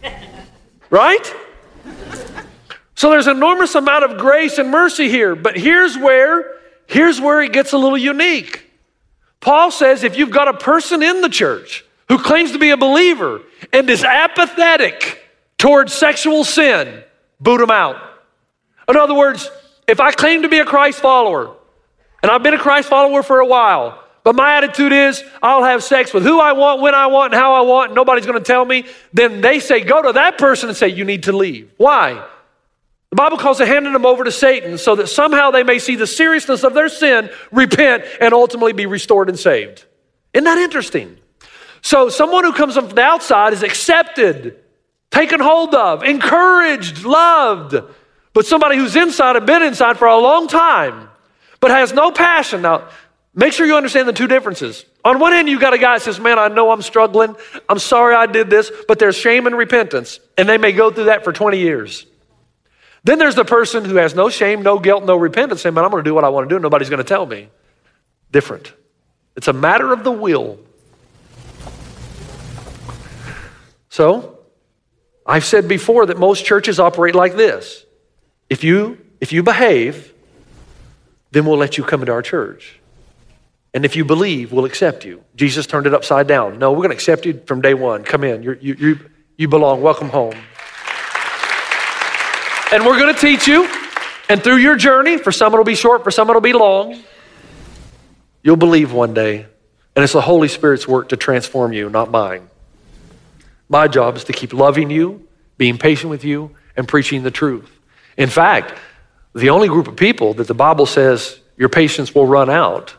Right? 0.90 1.34
So 2.94 3.10
there's 3.10 3.26
an 3.26 3.36
enormous 3.36 3.74
amount 3.74 4.04
of 4.04 4.16
grace 4.16 4.58
and 4.58 4.70
mercy 4.70 5.08
here, 5.08 5.34
but 5.34 5.56
here's 5.56 5.98
where 5.98 6.52
here's 6.86 7.20
where 7.20 7.42
it 7.42 7.52
gets 7.52 7.72
a 7.72 7.78
little 7.78 7.98
unique. 7.98 8.70
Paul 9.40 9.72
says 9.72 10.04
if 10.04 10.16
you've 10.16 10.30
got 10.30 10.46
a 10.46 10.54
person 10.54 11.02
in 11.02 11.20
the 11.20 11.28
church 11.28 11.84
who 12.08 12.18
claims 12.18 12.52
to 12.52 12.60
be 12.60 12.70
a 12.70 12.76
believer 12.76 13.40
and 13.72 13.90
is 13.90 14.04
apathetic 14.04 15.20
towards 15.58 15.92
sexual 15.92 16.44
sin, 16.44 17.02
boot 17.40 17.58
them 17.58 17.72
out. 17.72 17.96
In 18.88 18.96
other 18.96 19.14
words, 19.14 19.50
if 19.88 19.98
I 19.98 20.12
claim 20.12 20.42
to 20.42 20.48
be 20.48 20.60
a 20.60 20.64
Christ 20.64 21.00
follower 21.00 21.56
and 22.24 22.30
I've 22.30 22.42
been 22.42 22.54
a 22.54 22.58
Christ 22.58 22.88
follower 22.88 23.22
for 23.22 23.40
a 23.40 23.46
while, 23.46 24.02
but 24.22 24.34
my 24.34 24.56
attitude 24.56 24.92
is 24.92 25.22
I'll 25.42 25.62
have 25.62 25.84
sex 25.84 26.14
with 26.14 26.22
who 26.22 26.40
I 26.40 26.52
want, 26.52 26.80
when 26.80 26.94
I 26.94 27.08
want, 27.08 27.34
and 27.34 27.38
how 27.38 27.52
I 27.52 27.60
want, 27.60 27.90
and 27.90 27.94
nobody's 27.94 28.24
going 28.24 28.38
to 28.38 28.42
tell 28.42 28.64
me, 28.64 28.86
then 29.12 29.42
they 29.42 29.60
say 29.60 29.82
go 29.82 30.00
to 30.00 30.12
that 30.12 30.38
person 30.38 30.70
and 30.70 30.78
say 30.78 30.88
you 30.88 31.04
need 31.04 31.24
to 31.24 31.36
leave. 31.36 31.70
Why? 31.76 32.26
The 33.10 33.16
Bible 33.16 33.36
calls 33.36 33.60
it 33.60 33.68
handing 33.68 33.92
them 33.92 34.06
over 34.06 34.24
to 34.24 34.32
Satan 34.32 34.78
so 34.78 34.94
that 34.94 35.08
somehow 35.08 35.50
they 35.50 35.64
may 35.64 35.78
see 35.78 35.96
the 35.96 36.06
seriousness 36.06 36.64
of 36.64 36.72
their 36.72 36.88
sin, 36.88 37.28
repent, 37.52 38.04
and 38.22 38.32
ultimately 38.32 38.72
be 38.72 38.86
restored 38.86 39.28
and 39.28 39.38
saved. 39.38 39.84
Isn't 40.32 40.44
that 40.44 40.56
interesting? 40.56 41.18
So, 41.82 42.08
someone 42.08 42.44
who 42.44 42.54
comes 42.54 42.76
from 42.76 42.88
the 42.88 43.02
outside 43.02 43.52
is 43.52 43.62
accepted, 43.62 44.56
taken 45.10 45.40
hold 45.40 45.74
of, 45.74 46.02
encouraged, 46.02 47.04
loved. 47.04 47.74
But 48.32 48.46
somebody 48.46 48.78
who's 48.78 48.96
inside 48.96 49.36
and 49.36 49.44
been 49.44 49.62
inside 49.62 49.98
for 49.98 50.08
a 50.08 50.16
long 50.16 50.48
time, 50.48 51.10
but 51.64 51.70
has 51.70 51.94
no 51.94 52.10
passion. 52.10 52.60
Now, 52.60 52.88
make 53.34 53.54
sure 53.54 53.64
you 53.64 53.74
understand 53.74 54.06
the 54.06 54.12
two 54.12 54.26
differences. 54.26 54.84
On 55.02 55.18
one 55.18 55.32
end, 55.32 55.48
you've 55.48 55.62
got 55.62 55.72
a 55.72 55.78
guy 55.78 55.96
that 55.96 56.02
says, 56.02 56.20
Man, 56.20 56.38
I 56.38 56.48
know 56.48 56.70
I'm 56.70 56.82
struggling. 56.82 57.34
I'm 57.70 57.78
sorry 57.78 58.14
I 58.14 58.26
did 58.26 58.50
this, 58.50 58.70
but 58.86 58.98
there's 58.98 59.16
shame 59.16 59.46
and 59.46 59.56
repentance. 59.56 60.20
And 60.36 60.46
they 60.46 60.58
may 60.58 60.72
go 60.72 60.90
through 60.90 61.04
that 61.04 61.24
for 61.24 61.32
20 61.32 61.58
years. 61.58 62.04
Then 63.04 63.18
there's 63.18 63.34
the 63.34 63.46
person 63.46 63.86
who 63.86 63.96
has 63.96 64.14
no 64.14 64.28
shame, 64.28 64.60
no 64.60 64.78
guilt, 64.78 65.06
no 65.06 65.16
repentance, 65.16 65.62
saying, 65.62 65.74
Man, 65.74 65.86
I'm 65.86 65.90
going 65.90 66.04
to 66.04 66.06
do 66.06 66.14
what 66.14 66.22
I 66.22 66.28
want 66.28 66.50
to 66.50 66.54
do. 66.54 66.60
Nobody's 66.60 66.90
going 66.90 67.02
to 67.02 67.08
tell 67.08 67.24
me. 67.24 67.48
Different. 68.30 68.70
It's 69.34 69.48
a 69.48 69.54
matter 69.54 69.90
of 69.90 70.04
the 70.04 70.12
will. 70.12 70.58
So, 73.88 74.38
I've 75.24 75.46
said 75.46 75.66
before 75.66 76.04
that 76.04 76.18
most 76.18 76.44
churches 76.44 76.78
operate 76.78 77.14
like 77.14 77.36
this. 77.36 77.86
If 78.50 78.64
you, 78.64 78.98
if 79.18 79.32
you 79.32 79.42
behave, 79.42 80.13
then 81.34 81.44
we'll 81.44 81.58
let 81.58 81.76
you 81.76 81.84
come 81.84 82.00
into 82.00 82.12
our 82.12 82.22
church. 82.22 82.78
And 83.74 83.84
if 83.84 83.96
you 83.96 84.04
believe, 84.04 84.52
we'll 84.52 84.66
accept 84.66 85.04
you. 85.04 85.24
Jesus 85.34 85.66
turned 85.66 85.88
it 85.88 85.92
upside 85.92 86.28
down. 86.28 86.60
No, 86.60 86.70
we're 86.70 86.78
going 86.78 86.90
to 86.90 86.94
accept 86.94 87.26
you 87.26 87.42
from 87.44 87.60
day 87.60 87.74
one. 87.74 88.04
Come 88.04 88.22
in. 88.22 88.44
You're, 88.44 88.54
you, 88.54 88.74
you, 88.74 88.98
you 89.36 89.48
belong. 89.48 89.82
Welcome 89.82 90.10
home. 90.10 90.36
And 92.72 92.86
we're 92.86 92.98
going 92.98 93.12
to 93.12 93.20
teach 93.20 93.48
you. 93.48 93.68
And 94.28 94.42
through 94.42 94.58
your 94.58 94.76
journey, 94.76 95.18
for 95.18 95.32
some 95.32 95.52
it'll 95.52 95.64
be 95.64 95.74
short, 95.74 96.04
for 96.04 96.12
some 96.12 96.30
it'll 96.30 96.40
be 96.40 96.52
long, 96.52 97.02
you'll 98.42 98.56
believe 98.56 98.92
one 98.92 99.12
day. 99.12 99.46
And 99.96 100.02
it's 100.04 100.12
the 100.12 100.20
Holy 100.20 100.48
Spirit's 100.48 100.86
work 100.86 101.08
to 101.08 101.16
transform 101.16 101.72
you, 101.72 101.90
not 101.90 102.12
mine. 102.12 102.48
My 103.68 103.88
job 103.88 104.16
is 104.16 104.24
to 104.24 104.32
keep 104.32 104.52
loving 104.52 104.88
you, 104.88 105.26
being 105.58 105.78
patient 105.78 106.10
with 106.10 106.24
you, 106.24 106.54
and 106.76 106.86
preaching 106.86 107.24
the 107.24 107.30
truth. 107.30 107.70
In 108.16 108.28
fact, 108.30 108.72
the 109.34 109.50
only 109.50 109.68
group 109.68 109.88
of 109.88 109.96
people 109.96 110.34
that 110.34 110.46
the 110.46 110.54
Bible 110.54 110.86
says 110.86 111.40
your 111.56 111.68
patience 111.68 112.14
will 112.14 112.26
run 112.26 112.48
out 112.48 112.94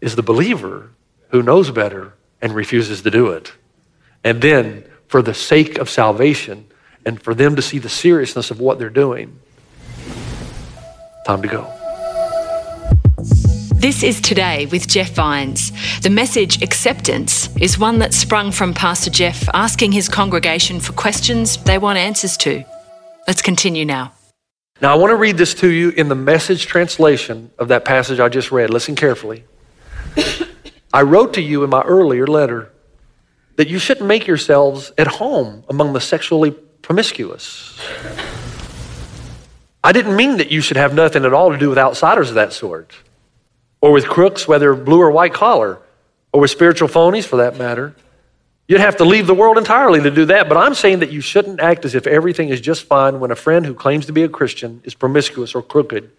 is 0.00 0.16
the 0.16 0.22
believer 0.22 0.90
who 1.30 1.42
knows 1.42 1.70
better 1.70 2.14
and 2.40 2.52
refuses 2.52 3.02
to 3.02 3.10
do 3.10 3.28
it. 3.28 3.52
And 4.24 4.42
then, 4.42 4.84
for 5.06 5.22
the 5.22 5.34
sake 5.34 5.78
of 5.78 5.88
salvation, 5.88 6.66
and 7.04 7.20
for 7.20 7.34
them 7.34 7.56
to 7.56 7.62
see 7.62 7.78
the 7.78 7.88
seriousness 7.88 8.50
of 8.50 8.60
what 8.60 8.78
they're 8.78 8.90
doing. 8.90 9.38
Time 11.26 11.42
to 11.42 11.48
go. 11.48 11.72
This 13.74 14.04
is 14.04 14.20
Today 14.20 14.66
with 14.66 14.86
Jeff 14.86 15.10
Vines. 15.12 15.72
The 16.02 16.10
message 16.10 16.62
acceptance 16.62 17.54
is 17.56 17.78
one 17.78 17.98
that 17.98 18.14
sprung 18.14 18.52
from 18.52 18.74
Pastor 18.74 19.10
Jeff 19.10 19.48
asking 19.54 19.90
his 19.90 20.08
congregation 20.08 20.78
for 20.78 20.92
questions 20.92 21.56
they 21.64 21.78
want 21.78 21.98
answers 21.98 22.36
to. 22.38 22.64
Let's 23.26 23.42
continue 23.42 23.84
now. 23.84 24.12
Now, 24.82 24.92
I 24.92 24.96
want 24.96 25.12
to 25.12 25.16
read 25.16 25.36
this 25.36 25.54
to 25.54 25.70
you 25.70 25.90
in 25.90 26.08
the 26.08 26.16
message 26.16 26.66
translation 26.66 27.52
of 27.56 27.68
that 27.68 27.84
passage 27.84 28.18
I 28.18 28.28
just 28.28 28.50
read. 28.50 28.68
Listen 28.68 28.96
carefully. 28.96 29.44
I 30.92 31.02
wrote 31.02 31.34
to 31.34 31.40
you 31.40 31.62
in 31.62 31.70
my 31.70 31.82
earlier 31.82 32.26
letter 32.26 32.72
that 33.54 33.68
you 33.68 33.78
shouldn't 33.78 34.08
make 34.08 34.26
yourselves 34.26 34.90
at 34.98 35.06
home 35.06 35.62
among 35.68 35.92
the 35.92 36.00
sexually 36.00 36.50
promiscuous. 36.50 37.80
I 39.84 39.92
didn't 39.92 40.16
mean 40.16 40.38
that 40.38 40.50
you 40.50 40.60
should 40.60 40.76
have 40.76 40.94
nothing 40.94 41.24
at 41.24 41.32
all 41.32 41.52
to 41.52 41.58
do 41.58 41.68
with 41.68 41.78
outsiders 41.78 42.30
of 42.30 42.34
that 42.34 42.52
sort, 42.52 42.92
or 43.80 43.92
with 43.92 44.08
crooks, 44.08 44.48
whether 44.48 44.74
blue 44.74 45.00
or 45.00 45.12
white 45.12 45.32
collar, 45.32 45.78
or 46.32 46.40
with 46.40 46.50
spiritual 46.50 46.88
phonies 46.88 47.24
for 47.24 47.36
that 47.36 47.56
matter. 47.56 47.94
You'd 48.72 48.80
have 48.80 48.96
to 48.96 49.04
leave 49.04 49.26
the 49.26 49.34
world 49.34 49.58
entirely 49.58 50.00
to 50.00 50.10
do 50.10 50.24
that. 50.24 50.48
But 50.48 50.56
I'm 50.56 50.72
saying 50.72 51.00
that 51.00 51.12
you 51.12 51.20
shouldn't 51.20 51.60
act 51.60 51.84
as 51.84 51.94
if 51.94 52.06
everything 52.06 52.48
is 52.48 52.58
just 52.58 52.84
fine 52.84 53.20
when 53.20 53.30
a 53.30 53.36
friend 53.36 53.66
who 53.66 53.74
claims 53.74 54.06
to 54.06 54.14
be 54.14 54.22
a 54.22 54.30
Christian 54.30 54.80
is 54.82 54.94
promiscuous 54.94 55.54
or 55.54 55.60
crooked, 55.60 56.10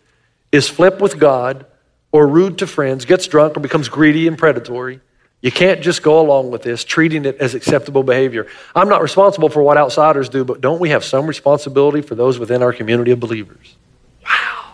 is 0.52 0.70
flip 0.70 1.02
with 1.02 1.18
God, 1.18 1.66
or 2.12 2.28
rude 2.28 2.60
to 2.60 2.68
friends, 2.68 3.06
gets 3.06 3.26
drunk, 3.26 3.58
or 3.58 3.60
becomes 3.60 3.90
greedy 3.90 4.28
and 4.28 4.38
predatory. 4.38 5.00
You 5.42 5.52
can't 5.52 5.82
just 5.82 6.04
go 6.04 6.20
along 6.20 6.52
with 6.52 6.62
this, 6.62 6.84
treating 6.84 7.26
it 7.26 7.38
as 7.38 7.56
acceptable 7.56 8.04
behavior. 8.04 8.46
I'm 8.76 8.88
not 8.88 9.02
responsible 9.02 9.50
for 9.50 9.64
what 9.64 9.78
outsiders 9.78 10.30
do, 10.30 10.46
but 10.46 10.62
don't 10.62 10.80
we 10.80 10.90
have 10.90 11.04
some 11.04 11.26
responsibility 11.26 12.04
for 12.04 12.14
those 12.14 12.38
within 12.38 12.62
our 12.62 12.72
community 12.72 13.10
of 13.10 13.20
believers? 13.20 13.76
Wow. 14.24 14.74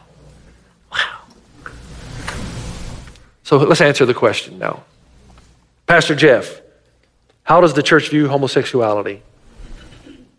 Wow. 0.92 1.20
So 3.44 3.56
let's 3.56 3.80
answer 3.80 4.06
the 4.06 4.14
question 4.14 4.60
now. 4.60 4.84
Pastor 5.88 6.14
Jeff, 6.14 6.60
how 7.50 7.62
does 7.62 7.74
the 7.74 7.82
church 7.82 8.10
view 8.10 8.28
homosexuality? 8.28 9.24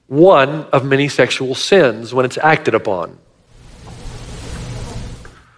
One 0.06 0.66
of 0.66 0.84
many 0.84 1.08
sexual 1.08 1.56
sins 1.56 2.14
when 2.14 2.24
it's 2.24 2.38
acted 2.38 2.72
upon. 2.72 3.18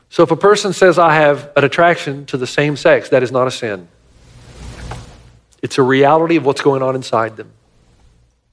So 0.08 0.22
if 0.22 0.30
a 0.30 0.36
person 0.36 0.72
says, 0.72 0.98
I 0.98 1.14
have 1.16 1.52
an 1.54 1.62
attraction 1.62 2.24
to 2.26 2.38
the 2.38 2.46
same 2.46 2.74
sex, 2.74 3.10
that 3.10 3.22
is 3.22 3.30
not 3.30 3.46
a 3.46 3.50
sin. 3.50 3.86
It's 5.60 5.76
a 5.76 5.82
reality 5.82 6.36
of 6.36 6.46
what's 6.46 6.62
going 6.62 6.82
on 6.82 6.96
inside 6.96 7.36
them. 7.36 7.50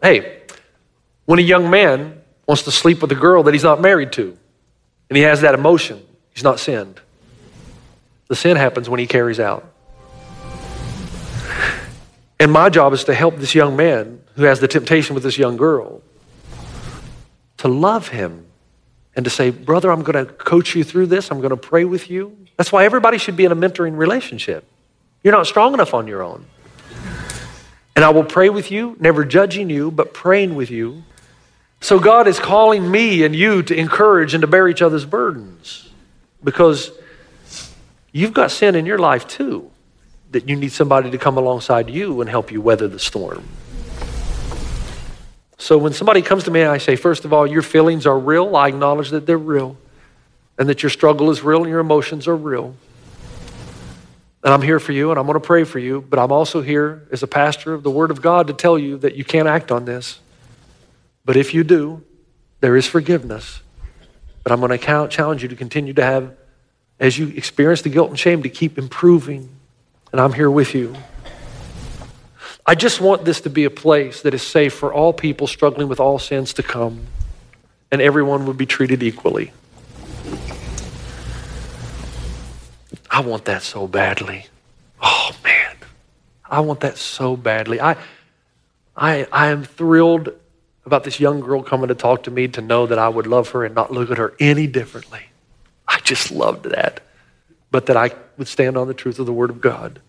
Hey, 0.02 0.42
when 1.24 1.40
a 1.40 1.42
young 1.42 1.70
man 1.70 2.22
wants 2.48 2.64
to 2.64 2.72
sleep 2.72 3.02
with 3.02 3.14
a 3.14 3.16
girl 3.16 3.44
that 3.44 3.54
he's 3.54 3.64
not 3.64 3.80
married 3.80 4.12
to, 4.14 4.38
and 5.10 5.16
he 5.16 5.24
has 5.24 5.40
that 5.40 5.54
emotion, 5.54 6.06
he's 6.34 6.44
not 6.44 6.60
sinned. 6.60 7.00
The 8.28 8.36
sin 8.36 8.58
happens 8.58 8.90
when 8.90 9.00
he 9.00 9.08
carries 9.08 9.40
out. 9.40 9.72
And 12.40 12.52
my 12.52 12.70
job 12.70 12.94
is 12.94 13.04
to 13.06 13.14
help 13.14 13.38
this 13.38 13.54
young 13.54 13.76
man 13.76 14.22
who 14.36 14.44
has 14.44 14.60
the 14.60 14.68
temptation 14.68 15.14
with 15.14 15.24
this 15.24 15.38
young 15.38 15.58
girl 15.58 16.02
to 17.58 17.68
love 17.68 18.08
him 18.08 18.46
and 19.16 19.26
to 19.26 19.30
say, 19.30 19.50
Brother, 19.50 19.92
I'm 19.92 20.04
going 20.04 20.26
to 20.26 20.32
coach 20.32 20.76
you 20.76 20.84
through 20.86 21.08
this. 21.08 21.30
I'm 21.30 21.40
going 21.40 21.50
to 21.50 21.58
pray 21.58 21.84
with 21.84 22.10
you. 22.10 22.38
That's 22.56 22.72
why 22.72 22.86
everybody 22.86 23.18
should 23.18 23.36
be 23.36 23.44
in 23.44 23.52
a 23.52 23.56
mentoring 23.56 23.98
relationship. 23.98 24.66
You're 25.24 25.34
not 25.34 25.48
strong 25.48 25.74
enough 25.74 25.94
on 25.94 26.08
your 26.08 26.24
own. 26.24 26.46
And 27.96 28.06
I 28.06 28.10
will 28.12 28.24
pray 28.24 28.50
with 28.50 28.72
you, 28.72 28.96
never 29.02 29.26
judging 29.26 29.70
you, 29.70 29.92
but 29.92 30.14
praying 30.14 30.56
with 30.56 30.72
you. 30.72 31.04
So 31.82 32.00
God 32.00 32.28
is 32.28 32.40
calling 32.40 32.90
me 32.90 33.24
and 33.24 33.36
you 33.36 33.62
to 33.64 33.76
encourage 33.76 34.34
and 34.34 34.42
to 34.42 34.48
bear 34.48 34.70
each 34.70 34.82
other's 34.82 35.06
burdens 35.06 35.90
because 36.42 36.92
you've 38.14 38.34
got 38.34 38.52
sin 38.52 38.76
in 38.76 38.86
your 38.86 39.00
life 39.00 39.28
too 39.28 39.69
that 40.32 40.48
you 40.48 40.56
need 40.56 40.72
somebody 40.72 41.12
to 41.12 41.18
come 41.18 41.38
alongside 41.38 41.90
you 41.90 42.22
and 42.22 42.30
help 42.30 42.52
you 42.52 42.62
weather 42.62 42.88
the 42.88 43.00
storm. 43.00 43.44
So 45.58 45.78
when 45.78 45.94
somebody 45.94 46.22
comes 46.22 46.46
to 46.46 46.52
me 46.52 46.64
I 46.64 46.78
say, 46.78 46.96
first 46.96 47.26
of 47.26 47.34
all, 47.34 47.46
your 47.46 47.62
feelings 47.62 48.06
are 48.06 48.18
real, 48.18 48.56
I 48.56 48.70
acknowledge 48.70 49.10
that 49.10 49.26
they're 49.26 49.38
real 49.38 49.78
and 50.58 50.70
that 50.70 50.84
your 50.84 50.90
struggle 50.90 51.30
is 51.30 51.44
real 51.44 51.62
and 51.62 51.70
your 51.70 51.80
emotions 51.80 52.28
are 52.28 52.36
real. 52.36 52.76
And 54.44 54.54
I'm 54.54 54.62
here 54.62 54.80
for 54.80 54.94
you 54.94 55.10
and 55.12 55.20
I'm 55.20 55.26
going 55.26 55.40
to 55.40 55.46
pray 55.46 55.64
for 55.66 55.80
you, 55.80 56.06
but 56.10 56.18
I'm 56.18 56.32
also 56.32 56.62
here 56.62 57.08
as 57.12 57.24
a 57.24 57.28
pastor 57.28 57.74
of 57.74 57.84
the 57.84 57.92
Word 57.92 58.10
of 58.12 58.22
God 58.22 58.48
to 58.48 58.54
tell 58.54 58.80
you 58.80 58.98
that 59.00 59.16
you 59.16 59.26
can't 59.26 59.48
act 59.48 59.72
on 59.72 59.86
this. 59.86 60.20
But 61.26 61.36
if 61.36 61.54
you 61.54 61.64
do, 61.64 62.04
there 62.62 62.76
is 62.76 62.88
forgiveness. 62.88 63.62
But 64.44 64.54
I'm 64.54 64.60
going 64.62 64.78
to 64.78 65.08
challenge 65.10 65.44
you 65.44 65.50
to 65.50 65.56
continue 65.56 65.94
to 65.94 66.04
have, 66.04 66.36
as 67.00 67.18
you 67.18 67.28
experience 67.30 67.82
the 67.82 67.90
guilt 67.90 68.10
and 68.10 68.18
shame, 68.18 68.44
to 68.44 68.50
keep 68.50 68.78
improving. 68.78 69.50
And 70.12 70.20
I'm 70.20 70.34
here 70.34 70.50
with 70.50 70.74
you. 70.74 70.96
I 72.66 72.76
just 72.76 73.02
want 73.02 73.26
this 73.26 73.42
to 73.42 73.50
be 73.50 73.66
a 73.66 73.70
place 73.70 74.22
that 74.22 74.34
is 74.34 74.44
safe 74.44 74.74
for 74.74 74.94
all 74.94 75.14
people 75.14 75.48
struggling 75.48 75.88
with 75.88 76.00
all 76.00 76.20
sins 76.20 76.54
to 76.54 76.64
come, 76.64 77.08
and 77.92 78.02
everyone 78.02 78.46
would 78.46 78.58
be 78.58 78.66
treated 78.66 79.02
equally. 79.02 79.52
I 83.10 83.22
want 83.22 83.46
that 83.46 83.64
so 83.64 83.88
badly. 83.88 84.46
Oh, 85.02 85.32
man. 85.44 85.76
I 86.46 86.60
want 86.60 86.82
that 86.82 86.98
so 86.98 87.36
badly. 87.36 87.82
I, 87.82 87.98
I, 88.96 89.28
I 89.32 89.48
am 89.48 89.64
thrilled 89.64 90.30
about 90.86 91.04
this 91.04 91.20
young 91.20 91.40
girl 91.40 91.64
coming 91.64 91.88
to 91.88 91.96
talk 91.96 92.24
to 92.24 92.32
me 92.32 92.48
to 92.50 92.62
know 92.62 92.86
that 92.86 93.00
I 93.00 93.10
would 93.10 93.28
love 93.28 93.50
her 93.50 93.66
and 93.66 93.74
not 93.74 93.92
look 93.92 94.12
at 94.12 94.18
her 94.18 94.34
any 94.40 94.68
differently. 94.68 95.22
I 95.88 96.00
just 96.02 96.32
loved 96.32 96.66
that. 96.66 97.02
But 97.72 97.86
that 97.88 97.98
I 97.98 98.12
would 98.38 98.48
stand 98.48 98.78
on 98.78 98.88
the 98.88 98.94
truth 98.94 99.20
of 99.20 99.26
the 99.26 99.34
Word 99.34 99.50
of 99.50 99.62
God. 99.62 100.02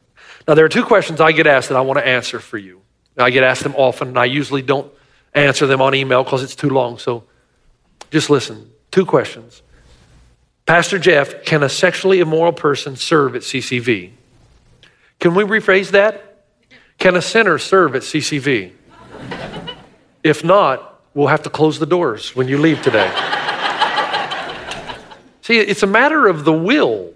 Now, 0.49 0.55
there 0.55 0.64
are 0.64 0.71
two 0.71 0.85
questions 0.85 1.21
I 1.21 1.33
get 1.33 1.47
asked 1.47 1.69
that 1.69 1.76
I 1.76 1.83
want 1.83 1.99
to 1.99 2.07
answer 2.07 2.40
for 2.40 2.59
you. 2.59 2.81
I 3.19 3.31
get 3.31 3.43
asked 3.43 3.62
them 3.62 3.75
often, 3.76 4.09
and 4.09 4.19
I 4.19 4.25
usually 4.25 4.62
don't 4.62 4.90
answer 5.35 5.67
them 5.67 5.83
on 5.83 5.95
email 5.95 6.25
because 6.25 6.43
it's 6.43 6.57
too 6.57 6.71
long. 6.71 6.99
So 6.99 7.25
just 8.11 8.31
listen. 8.31 8.71
Two 8.90 9.07
questions. 9.07 9.62
Pastor 10.67 10.99
Jeff, 10.99 11.45
can 11.45 11.62
a 11.62 11.69
sexually 11.69 12.21
immoral 12.21 12.52
person 12.52 12.97
serve 12.97 13.37
at 13.37 13.43
CCV? 13.43 14.12
Can 15.19 15.35
we 15.35 15.45
rephrase 15.45 15.90
that? 15.90 16.45
Can 16.99 17.17
a 17.17 17.23
sinner 17.23 17.59
serve 17.59 17.95
at 17.95 18.02
CCV? 18.02 18.73
If 20.23 20.45
not, 20.45 21.02
we'll 21.14 21.29
have 21.29 21.43
to 21.43 21.50
close 21.50 21.79
the 21.79 21.87
doors 21.87 22.37
when 22.37 22.47
you 22.49 22.59
leave 22.59 22.83
today. 22.83 23.11
See, 25.43 25.59
it's 25.59 25.83
a 25.83 25.87
matter 25.87 26.26
of 26.26 26.45
the 26.45 26.52
will. 26.52 27.14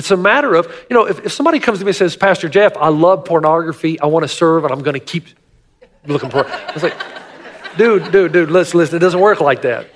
It's 0.00 0.10
a 0.10 0.16
matter 0.16 0.54
of, 0.54 0.66
you 0.88 0.96
know, 0.96 1.06
if, 1.06 1.26
if 1.26 1.32
somebody 1.32 1.58
comes 1.58 1.78
to 1.80 1.84
me 1.84 1.90
and 1.90 1.96
says, 1.96 2.16
Pastor 2.16 2.48
Jeff, 2.48 2.74
I 2.78 2.88
love 2.88 3.26
pornography, 3.26 4.00
I 4.00 4.06
want 4.06 4.24
to 4.24 4.28
serve, 4.28 4.64
and 4.64 4.72
I'm 4.72 4.80
going 4.80 4.98
to 4.98 5.04
keep 5.04 5.26
looking 6.06 6.30
for 6.30 6.40
it. 6.40 6.46
I 6.46 6.72
was 6.72 6.82
like, 6.82 6.96
dude, 7.76 8.10
dude, 8.10 8.32
dude, 8.32 8.50
listen, 8.50 8.78
listen, 8.78 8.96
it 8.96 9.00
doesn't 9.00 9.20
work 9.20 9.42
like 9.42 9.60
that. 9.60 9.88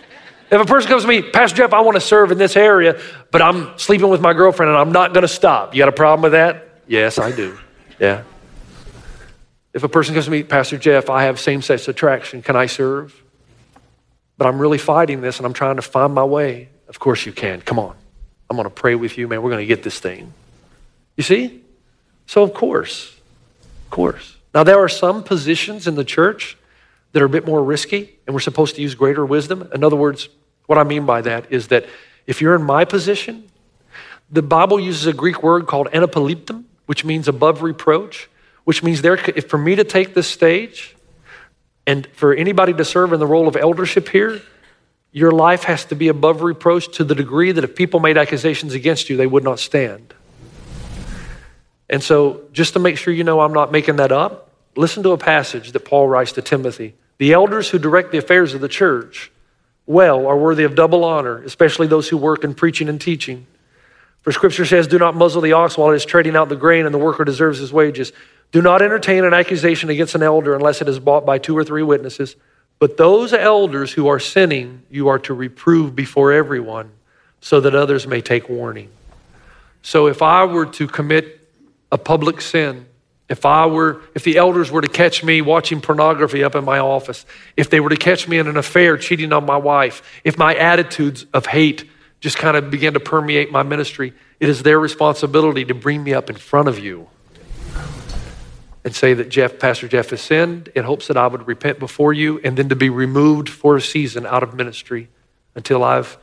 If 0.51 0.61
a 0.61 0.67
person 0.67 0.91
comes 0.91 1.05
to 1.05 1.09
me, 1.09 1.23
Pastor 1.23 1.57
Jeff, 1.57 1.73
I 1.73 1.81
want 1.81 1.95
to 1.95 2.03
serve 2.03 2.33
in 2.33 2.37
this 2.37 2.55
area, 2.55 3.01
but 3.31 3.41
I'm 3.41 3.79
sleeping 3.79 4.11
with 4.11 4.21
my 4.21 4.35
girlfriend 4.35 4.69
and 4.69 4.79
I'm 4.79 4.93
not 4.93 5.15
going 5.15 5.23
to 5.23 5.29
stop. 5.29 5.75
You 5.75 5.79
got 5.79 5.89
a 5.89 5.93
problem 5.93 6.21
with 6.21 6.33
that? 6.33 6.83
Yes, 6.87 7.19
I 7.19 7.35
do. 7.35 7.59
Yeah. 7.99 8.25
If 9.73 9.85
a 9.85 9.89
person 9.89 10.13
comes 10.13 10.27
to 10.27 10.31
me, 10.31 10.43
Pastor 10.43 10.77
Jeff, 10.77 11.09
I 11.09 11.23
have 11.23 11.41
same 11.41 11.63
sex 11.63 11.89
attraction, 11.89 12.43
can 12.43 12.57
I 12.57 12.67
serve? 12.67 13.23
But 14.37 14.49
I'm 14.49 14.59
really 14.59 14.77
fighting 14.77 15.23
this 15.23 15.39
and 15.39 15.47
I'm 15.47 15.55
trying 15.55 15.77
to 15.77 15.83
find 15.83 16.13
my 16.13 16.25
way. 16.25 16.69
Of 16.89 16.99
course 16.99 17.25
you 17.25 17.33
can. 17.33 17.63
Come 17.63 17.79
on. 17.79 17.97
I'm 18.49 18.57
going 18.57 18.65
to 18.65 18.71
pray 18.71 18.95
with 18.95 19.19
you, 19.19 19.29
man. 19.29 19.43
We're 19.43 19.51
going 19.51 19.63
to 19.63 19.67
get 19.67 19.83
this 19.83 19.99
thing. 19.99 20.33
You 21.17 21.23
see? 21.23 21.63
So, 22.27 22.43
of 22.43 22.55
course, 22.55 23.19
of 23.85 23.91
course. 23.91 24.37
Now, 24.55 24.65
there 24.65 24.79
are 24.79 24.89
some 24.89 25.23
positions 25.23 25.87
in 25.87 25.95
the 25.95 26.05
church 26.05 26.57
that 27.13 27.23
are 27.23 27.27
a 27.27 27.31
bit 27.31 27.47
more 27.47 27.63
risky, 27.63 28.17
and 28.27 28.35
we're 28.35 28.41
supposed 28.41 28.77
to 28.77 28.83
use 28.83 28.95
greater 28.95 29.25
wisdom. 29.25 29.69
In 29.75 29.85
other 29.85 29.97
words, 29.97 30.29
what 30.67 30.79
I 30.79 30.85
mean 30.85 31.07
by 31.07 31.21
that 31.23 31.51
is 31.53 31.69
that 31.69 31.87
if 32.27 32.41
you're 32.41 32.55
in 32.55 32.63
my 32.63 32.85
position, 32.85 33.45
the 34.31 34.43
Bible 34.43 34.81
uses 34.81 35.07
a 35.07 35.13
Greek 35.13 35.43
word 35.43 35.67
called 35.67 35.89
anapolyptum, 35.89 36.65
which 36.87 37.05
means 37.05 37.29
above 37.29 37.63
reproach, 37.63 38.29
which 38.65 38.83
means 38.83 39.03
there, 39.03 39.15
if 39.37 39.49
for 39.49 39.59
me 39.59 39.77
to 39.77 39.85
take 39.85 40.15
this 40.15 40.27
stage 40.27 40.97
and 41.87 42.07
for 42.15 42.33
anybody 42.35 42.73
to 42.73 42.85
serve 42.85 43.13
in 43.13 43.21
the 43.21 43.27
role 43.27 43.47
of 43.47 43.57
eldership 43.57 44.09
here, 44.09 44.41
your 45.15 45.31
life 45.31 45.63
has 45.63 45.85
to 45.87 45.95
be 45.95 46.09
above 46.09 46.43
reproach 46.43 46.97
to 46.97 47.05
the 47.05 47.15
degree 47.15 47.53
that 47.53 47.63
if 47.63 47.77
people 47.77 48.01
made 48.01 48.19
accusations 48.19 48.75
against 48.75 49.09
you, 49.09 49.17
they 49.17 49.29
would 49.29 49.45
not 49.45 49.61
stand. 49.61 50.13
And 51.89 52.03
so, 52.03 52.43
just 52.53 52.73
to 52.73 52.81
make 52.81 52.99
sure 52.99 53.15
you 53.15 53.23
know 53.23 53.41
I'm 53.41 53.53
not 53.53 53.71
making 53.71 53.97
that 53.97 54.11
up, 54.11 54.51
listen 54.75 55.05
to 55.05 55.13
a 55.13 55.17
passage 55.17 55.71
that 55.71 55.85
Paul 55.85 56.09
writes 56.09 56.33
to 56.33 56.43
Timothy. 56.43 56.95
The 57.19 57.33
elders 57.33 57.71
who 57.71 57.79
direct 57.79 58.11
the 58.11 58.19
affairs 58.19 58.55
of 58.55 58.61
the 58.61 58.69
church 58.69 59.31
well 59.87 60.27
are 60.27 60.37
worthy 60.37 60.65
of 60.65 60.75
double 60.75 61.05
honor, 61.05 61.45
especially 61.45 61.87
those 61.87 62.09
who 62.09 62.17
work 62.17 62.43
in 62.43 62.53
preaching 62.53 62.89
and 62.89 63.01
teaching. 63.01 63.47
For 64.23 64.33
scripture 64.33 64.65
says, 64.65 64.89
Do 64.89 64.99
not 64.99 65.15
muzzle 65.15 65.43
the 65.43 65.53
ox 65.53 65.79
while 65.79 65.93
it 65.93 65.97
is 65.97 66.05
treading 66.05 66.35
out 66.35 66.49
the 66.49 66.57
grain, 66.57 66.87
and 66.87 66.95
the 66.95 66.99
worker 66.99 67.25
deserves 67.25 67.61
his 67.61 67.73
wages. 67.73 68.13
Do 68.51 68.61
not 68.61 68.83
entertain 68.83 69.25
an 69.25 69.33
accusation 69.33 69.91
against 69.91 70.17
an 70.17 70.25
elder 70.25 70.57
unless 70.57 70.83
it 70.83 70.89
is 70.89 70.99
bought 70.99 71.25
by 71.25 71.39
two 71.39 71.57
or 71.57 71.63
three 71.63 71.85
witnesses. 71.85 72.35
But 72.79 72.97
those 72.97 73.33
elders 73.33 73.93
who 73.93 74.09
are 74.09 74.19
sinning, 74.19 74.83
you 74.91 75.09
are 75.09 75.19
to 75.21 75.35
reprove 75.35 75.95
before 75.95 76.33
everyone, 76.33 76.91
so 77.41 77.61
that 77.61 77.75
others 77.75 78.07
may 78.07 78.21
take 78.21 78.49
warning. 78.49 78.91
So 79.83 80.07
if 80.07 80.23
I 80.23 80.45
were 80.45 80.67
to 80.67 80.87
commit 80.87 81.41
a 81.93 81.99
public 81.99 82.41
sin, 82.41 82.87
if 83.29 83.47
I 83.47 83.67
were, 83.67 84.03
if 84.15 84.25
the 84.25 84.37
elders 84.37 84.71
were 84.71 84.81
to 84.81 84.89
catch 84.89 85.25
me 85.25 85.41
watching 85.41 85.81
pornography 85.81 86.45
up 86.45 86.55
in 86.55 86.65
my 86.65 86.79
office, 86.79 87.25
if 87.57 87.71
they 87.71 87.81
were 87.81 87.91
to 87.91 87.97
catch 87.97 88.29
me 88.29 88.39
in 88.39 88.49
an 88.49 88.57
affair 88.57 88.97
cheating 88.97 89.33
on 89.33 89.47
my 89.47 89.57
wife, 89.57 90.03
if 90.25 90.37
my 90.37 90.55
attitudes 90.55 91.27
of 91.33 91.47
hate 91.47 91.89
just 92.21 92.39
kind 92.39 92.57
of 92.57 92.71
began 92.71 92.95
to 92.95 93.01
permeate 93.01 93.51
my 93.51 93.63
ministry, 93.63 94.13
it 94.41 94.49
is 94.49 94.63
their 94.63 94.79
responsibility 94.79 95.65
to 95.65 95.75
bring 95.75 96.03
me 96.03 96.13
up 96.13 96.31
in 96.31 96.37
front 96.37 96.69
of 96.69 96.79
you 96.79 97.09
and 98.85 98.95
say 98.95 99.15
that 99.15 99.31
Jeff, 99.31 99.59
Pastor 99.59 99.89
Jeff 99.89 100.11
has 100.11 100.21
sinned 100.21 100.69
in 100.75 100.85
hopes 100.85 101.09
that 101.09 101.17
I 101.17 101.27
would 101.27 101.47
repent 101.47 101.79
before 101.79 102.13
you 102.13 102.39
and 102.45 102.57
then 102.57 102.69
to 102.69 102.77
be 102.77 102.91
removed 102.91 103.49
for 103.49 103.77
a 103.77 103.81
season 103.81 104.27
out 104.27 104.43
of 104.43 104.55
ministry 104.55 105.09
until 105.55 105.83
I've 105.83 106.19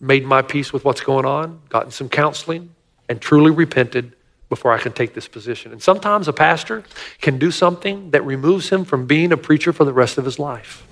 made 0.00 0.24
my 0.24 0.42
peace 0.42 0.72
with 0.72 0.84
what's 0.84 1.02
going 1.02 1.26
on, 1.26 1.60
gotten 1.68 1.90
some 1.90 2.08
counseling, 2.08 2.74
and 3.08 3.20
truly 3.20 3.50
repented 3.50 4.14
before 4.48 4.72
I 4.72 4.78
can 4.78 4.92
take 4.92 5.12
this 5.14 5.28
position. 5.28 5.72
And 5.72 5.82
sometimes 5.82 6.28
a 6.28 6.32
pastor 6.32 6.84
can 7.20 7.38
do 7.38 7.50
something 7.50 8.10
that 8.12 8.24
removes 8.24 8.70
him 8.70 8.84
from 8.84 9.06
being 9.06 9.32
a 9.32 9.36
preacher 9.36 9.72
for 9.72 9.84
the 9.84 9.92
rest 9.92 10.18
of 10.18 10.24
his 10.24 10.38
life. 10.38 10.86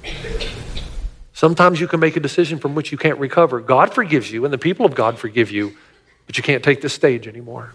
Sometimes 1.33 1.81
you 1.81 1.89
can 1.89 2.01
make 2.01 2.17
a 2.17 2.21
decision 2.21 2.59
from 2.59 2.75
which 2.75 2.93
you 2.93 2.99
can't 2.99 3.19
recover. 3.19 3.61
God 3.61 3.95
forgives 3.95 4.31
you, 4.31 4.45
and 4.45 4.53
the 4.53 4.59
people 4.59 4.85
of 4.87 4.95
God 4.95 5.19
forgive 5.19 5.51
you, 5.51 5.77
but 6.27 6.37
you 6.37 6.43
can't 6.43 6.65
take 6.65 6.81
this 6.81 6.93
stage 6.93 7.27
anymore. 7.29 7.73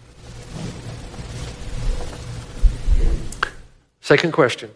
Second 4.00 4.32
question 4.32 4.70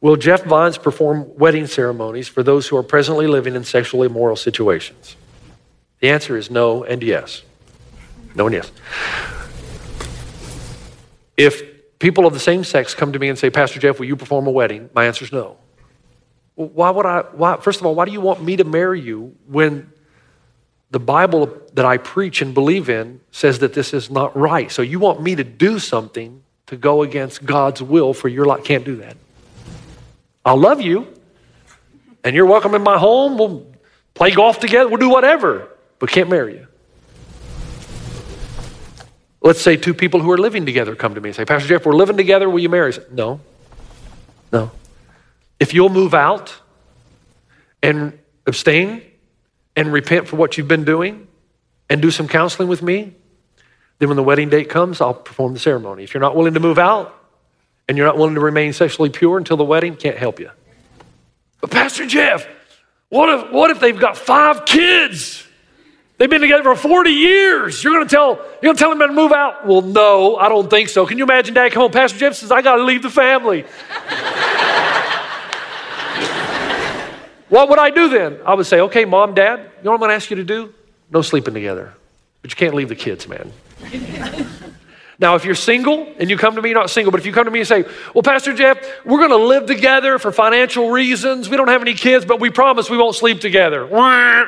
Will 0.00 0.16
Jeff 0.16 0.44
Vines 0.44 0.78
perform 0.78 1.36
wedding 1.36 1.66
ceremonies 1.66 2.28
for 2.28 2.42
those 2.42 2.68
who 2.68 2.76
are 2.76 2.82
presently 2.82 3.26
living 3.26 3.54
in 3.54 3.64
sexually 3.64 4.06
immoral 4.06 4.36
situations? 4.36 5.16
The 6.00 6.08
answer 6.08 6.36
is 6.36 6.50
no 6.50 6.82
and 6.84 7.02
yes. 7.02 7.42
No 8.34 8.46
and 8.46 8.54
yes. 8.54 8.72
If 11.36 11.98
people 11.98 12.26
of 12.26 12.32
the 12.32 12.40
same 12.40 12.64
sex 12.64 12.94
come 12.94 13.12
to 13.12 13.18
me 13.18 13.28
and 13.28 13.38
say, 13.38 13.50
Pastor 13.50 13.78
Jeff, 13.78 13.98
will 13.98 14.06
you 14.06 14.16
perform 14.16 14.46
a 14.46 14.50
wedding? 14.50 14.88
My 14.94 15.06
answer 15.06 15.24
is 15.24 15.32
no. 15.32 15.58
Why 16.54 16.90
would 16.90 17.06
I? 17.06 17.20
Why, 17.32 17.56
first 17.56 17.80
of 17.80 17.86
all, 17.86 17.94
why 17.94 18.04
do 18.04 18.12
you 18.12 18.20
want 18.20 18.42
me 18.42 18.56
to 18.56 18.64
marry 18.64 19.00
you 19.00 19.34
when 19.46 19.90
the 20.90 21.00
Bible 21.00 21.50
that 21.74 21.84
I 21.84 21.96
preach 21.96 22.42
and 22.42 22.52
believe 22.52 22.90
in 22.90 23.20
says 23.30 23.60
that 23.60 23.72
this 23.72 23.94
is 23.94 24.10
not 24.10 24.36
right? 24.36 24.70
So 24.70 24.82
you 24.82 24.98
want 24.98 25.22
me 25.22 25.36
to 25.36 25.44
do 25.44 25.78
something 25.78 26.42
to 26.70 26.76
go 26.76 27.02
against 27.02 27.44
God's 27.44 27.82
will 27.82 28.14
for 28.14 28.28
your 28.28 28.44
life? 28.44 28.62
Can't 28.62 28.84
do 28.84 28.96
that. 28.96 29.16
I'll 30.44 30.56
love 30.56 30.80
you, 30.80 31.12
and 32.22 32.34
you're 32.34 32.46
welcome 32.46 32.76
in 32.76 32.82
my 32.82 32.96
home. 32.96 33.36
We'll 33.36 33.66
play 34.14 34.30
golf 34.30 34.60
together. 34.60 34.88
We'll 34.88 34.98
do 34.98 35.10
whatever, 35.10 35.68
but 35.98 36.10
can't 36.10 36.30
marry 36.30 36.54
you. 36.54 36.66
Let's 39.42 39.60
say 39.60 39.76
two 39.76 39.94
people 39.94 40.20
who 40.20 40.30
are 40.30 40.38
living 40.38 40.64
together 40.64 40.94
come 40.94 41.16
to 41.16 41.20
me 41.20 41.30
and 41.30 41.36
say, 41.36 41.44
Pastor 41.44 41.68
Jeff, 41.68 41.84
we're 41.84 41.92
living 41.92 42.16
together. 42.16 42.48
Will 42.48 42.60
you 42.60 42.68
marry 42.68 42.90
us? 42.90 43.00
No. 43.10 43.40
No. 44.52 44.70
If 45.58 45.74
you'll 45.74 45.88
move 45.88 46.14
out 46.14 46.54
and 47.82 48.16
abstain 48.46 49.02
and 49.74 49.92
repent 49.92 50.28
for 50.28 50.36
what 50.36 50.56
you've 50.56 50.68
been 50.68 50.84
doing 50.84 51.26
and 51.88 52.00
do 52.00 52.12
some 52.12 52.28
counseling 52.28 52.68
with 52.68 52.80
me, 52.80 53.14
then 54.00 54.08
when 54.08 54.16
the 54.16 54.22
wedding 54.22 54.48
date 54.48 54.70
comes, 54.70 55.00
I'll 55.00 55.14
perform 55.14 55.52
the 55.52 55.60
ceremony. 55.60 56.02
If 56.02 56.14
you're 56.14 56.22
not 56.22 56.34
willing 56.34 56.54
to 56.54 56.60
move 56.60 56.78
out 56.78 57.14
and 57.86 57.98
you're 57.98 58.06
not 58.06 58.16
willing 58.16 58.34
to 58.34 58.40
remain 58.40 58.72
sexually 58.72 59.10
pure 59.10 59.36
until 59.36 59.58
the 59.58 59.64
wedding, 59.64 59.94
can't 59.94 60.16
help 60.16 60.40
you. 60.40 60.50
But 61.60 61.70
Pastor 61.70 62.06
Jeff, 62.06 62.46
what 63.10 63.28
if, 63.28 63.52
what 63.52 63.70
if 63.70 63.78
they've 63.78 63.98
got 63.98 64.16
five 64.16 64.64
kids? 64.64 65.46
They've 66.16 66.30
been 66.30 66.40
together 66.40 66.62
for 66.62 66.76
40 66.76 67.10
years. 67.10 67.84
You're 67.84 67.92
going 67.92 68.08
to 68.08 68.14
tell, 68.14 68.42
you're 68.62 68.72
to 68.72 68.78
tell 68.78 68.88
them 68.88 69.06
to 69.06 69.12
move 69.12 69.32
out? 69.32 69.66
Well, 69.66 69.82
no, 69.82 70.36
I 70.36 70.48
don't 70.48 70.70
think 70.70 70.88
so. 70.88 71.06
Can 71.06 71.18
you 71.18 71.24
imagine 71.24 71.52
dad 71.52 71.72
come 71.72 71.82
home? 71.82 71.92
Pastor 71.92 72.18
Jeff 72.18 72.36
says, 72.36 72.50
I 72.50 72.62
got 72.62 72.76
to 72.76 72.84
leave 72.84 73.02
the 73.02 73.10
family. 73.10 73.62
what 77.50 77.68
would 77.68 77.78
I 77.78 77.90
do 77.90 78.08
then? 78.08 78.38
I 78.46 78.54
would 78.54 78.66
say, 78.66 78.80
okay, 78.80 79.04
mom, 79.04 79.34
dad, 79.34 79.58
you 79.58 79.84
know 79.84 79.90
what 79.90 79.96
I'm 79.96 80.00
going 80.00 80.08
to 80.08 80.14
ask 80.14 80.30
you 80.30 80.36
to 80.36 80.44
do? 80.44 80.72
No 81.10 81.20
sleeping 81.20 81.52
together. 81.52 81.92
But 82.42 82.50
you 82.50 82.56
can't 82.56 82.74
leave 82.74 82.88
the 82.88 82.96
kids, 82.96 83.28
man. 83.28 83.52
Now, 85.20 85.34
if 85.34 85.44
you're 85.44 85.54
single 85.54 86.10
and 86.18 86.30
you 86.30 86.38
come 86.38 86.56
to 86.56 86.62
me, 86.62 86.70
you're 86.70 86.78
not 86.78 86.88
single, 86.88 87.10
but 87.10 87.20
if 87.20 87.26
you 87.26 87.32
come 87.32 87.44
to 87.44 87.50
me 87.50 87.58
and 87.58 87.68
say, 87.68 87.84
Well, 88.14 88.22
Pastor 88.22 88.54
Jeff, 88.54 88.78
we're 89.04 89.18
going 89.18 89.30
to 89.30 89.36
live 89.36 89.66
together 89.66 90.18
for 90.18 90.32
financial 90.32 90.90
reasons. 90.90 91.50
We 91.50 91.58
don't 91.58 91.68
have 91.68 91.82
any 91.82 91.92
kids, 91.92 92.24
but 92.24 92.40
we 92.40 92.48
promise 92.48 92.88
we 92.88 92.96
won't 92.96 93.14
sleep 93.14 93.38
together. 93.38 93.86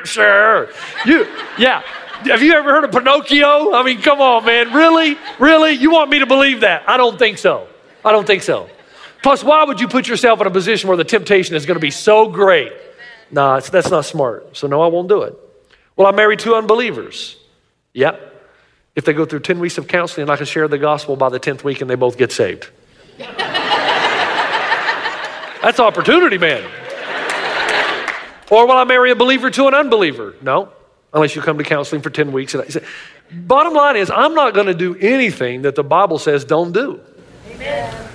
sure. 0.03 0.69
You, 1.05 1.27
yeah. 1.59 1.83
Have 2.23 2.41
you 2.41 2.53
ever 2.53 2.71
heard 2.71 2.85
of 2.85 2.91
Pinocchio? 2.91 3.73
I 3.73 3.83
mean, 3.83 4.01
come 4.01 4.19
on, 4.19 4.45
man. 4.45 4.73
Really? 4.73 5.15
Really? 5.37 5.73
You 5.73 5.91
want 5.91 6.09
me 6.09 6.19
to 6.19 6.25
believe 6.25 6.61
that? 6.61 6.89
I 6.89 6.97
don't 6.97 7.19
think 7.19 7.37
so. 7.37 7.67
I 8.03 8.11
don't 8.11 8.25
think 8.25 8.41
so. 8.41 8.67
Plus, 9.21 9.43
why 9.43 9.63
would 9.65 9.79
you 9.79 9.87
put 9.87 10.07
yourself 10.07 10.41
in 10.41 10.47
a 10.47 10.51
position 10.51 10.87
where 10.87 10.97
the 10.97 11.03
temptation 11.03 11.55
is 11.55 11.67
going 11.67 11.75
to 11.75 11.81
be 11.81 11.91
so 11.91 12.29
great? 12.29 12.73
Nah, 13.29 13.59
that's 13.59 13.91
not 13.91 14.05
smart. 14.05 14.57
So, 14.57 14.67
no, 14.67 14.81
I 14.81 14.87
won't 14.87 15.07
do 15.07 15.21
it. 15.21 15.37
Well, 15.95 16.07
I 16.07 16.11
married 16.11 16.39
two 16.39 16.55
unbelievers. 16.55 17.37
Yep. 17.93 18.31
If 18.95 19.05
they 19.05 19.13
go 19.13 19.25
through 19.25 19.39
10 19.39 19.59
weeks 19.59 19.77
of 19.77 19.87
counseling, 19.87 20.29
I 20.29 20.35
can 20.35 20.45
share 20.45 20.67
the 20.67 20.77
gospel 20.77 21.15
by 21.15 21.29
the 21.29 21.39
10th 21.39 21.63
week 21.63 21.81
and 21.81 21.89
they 21.89 21.95
both 21.95 22.17
get 22.17 22.31
saved. 22.31 22.69
That's 25.61 25.79
opportunity, 25.79 26.37
man. 26.37 26.63
Or 28.51 28.67
will 28.67 28.77
I 28.77 28.83
marry 28.83 29.11
a 29.11 29.15
believer 29.15 29.49
to 29.49 29.67
an 29.67 29.73
unbeliever? 29.73 30.35
No, 30.41 30.69
unless 31.13 31.35
you 31.35 31.41
come 31.41 31.57
to 31.57 31.63
counseling 31.63 32.01
for 32.01 32.09
10 32.09 32.31
weeks. 32.31 32.53
And 32.53 32.83
bottom 33.31 33.73
line 33.73 33.95
is, 33.95 34.11
I'm 34.11 34.35
not 34.35 34.53
going 34.53 34.67
to 34.67 34.73
do 34.73 34.95
anything 34.95 35.63
that 35.63 35.75
the 35.75 35.83
Bible 35.83 36.19
says 36.19 36.45
don't 36.45 36.71
do. 36.71 36.99
Amen. 37.49 38.09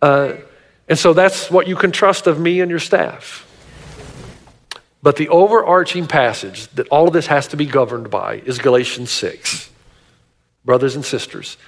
Uh, 0.00 0.34
and 0.88 0.98
so 0.98 1.12
that's 1.12 1.50
what 1.50 1.66
you 1.66 1.76
can 1.76 1.90
trust 1.90 2.26
of 2.26 2.38
me 2.38 2.60
and 2.60 2.70
your 2.70 2.78
staff. 2.78 3.43
But 5.04 5.16
the 5.16 5.28
overarching 5.28 6.06
passage 6.06 6.66
that 6.68 6.88
all 6.88 7.06
of 7.06 7.12
this 7.12 7.26
has 7.26 7.48
to 7.48 7.58
be 7.58 7.66
governed 7.66 8.08
by 8.08 8.36
is 8.36 8.58
Galatians 8.58 9.10
6. 9.10 9.68
Brothers 10.64 10.96
and 10.96 11.04
sisters, 11.04 11.58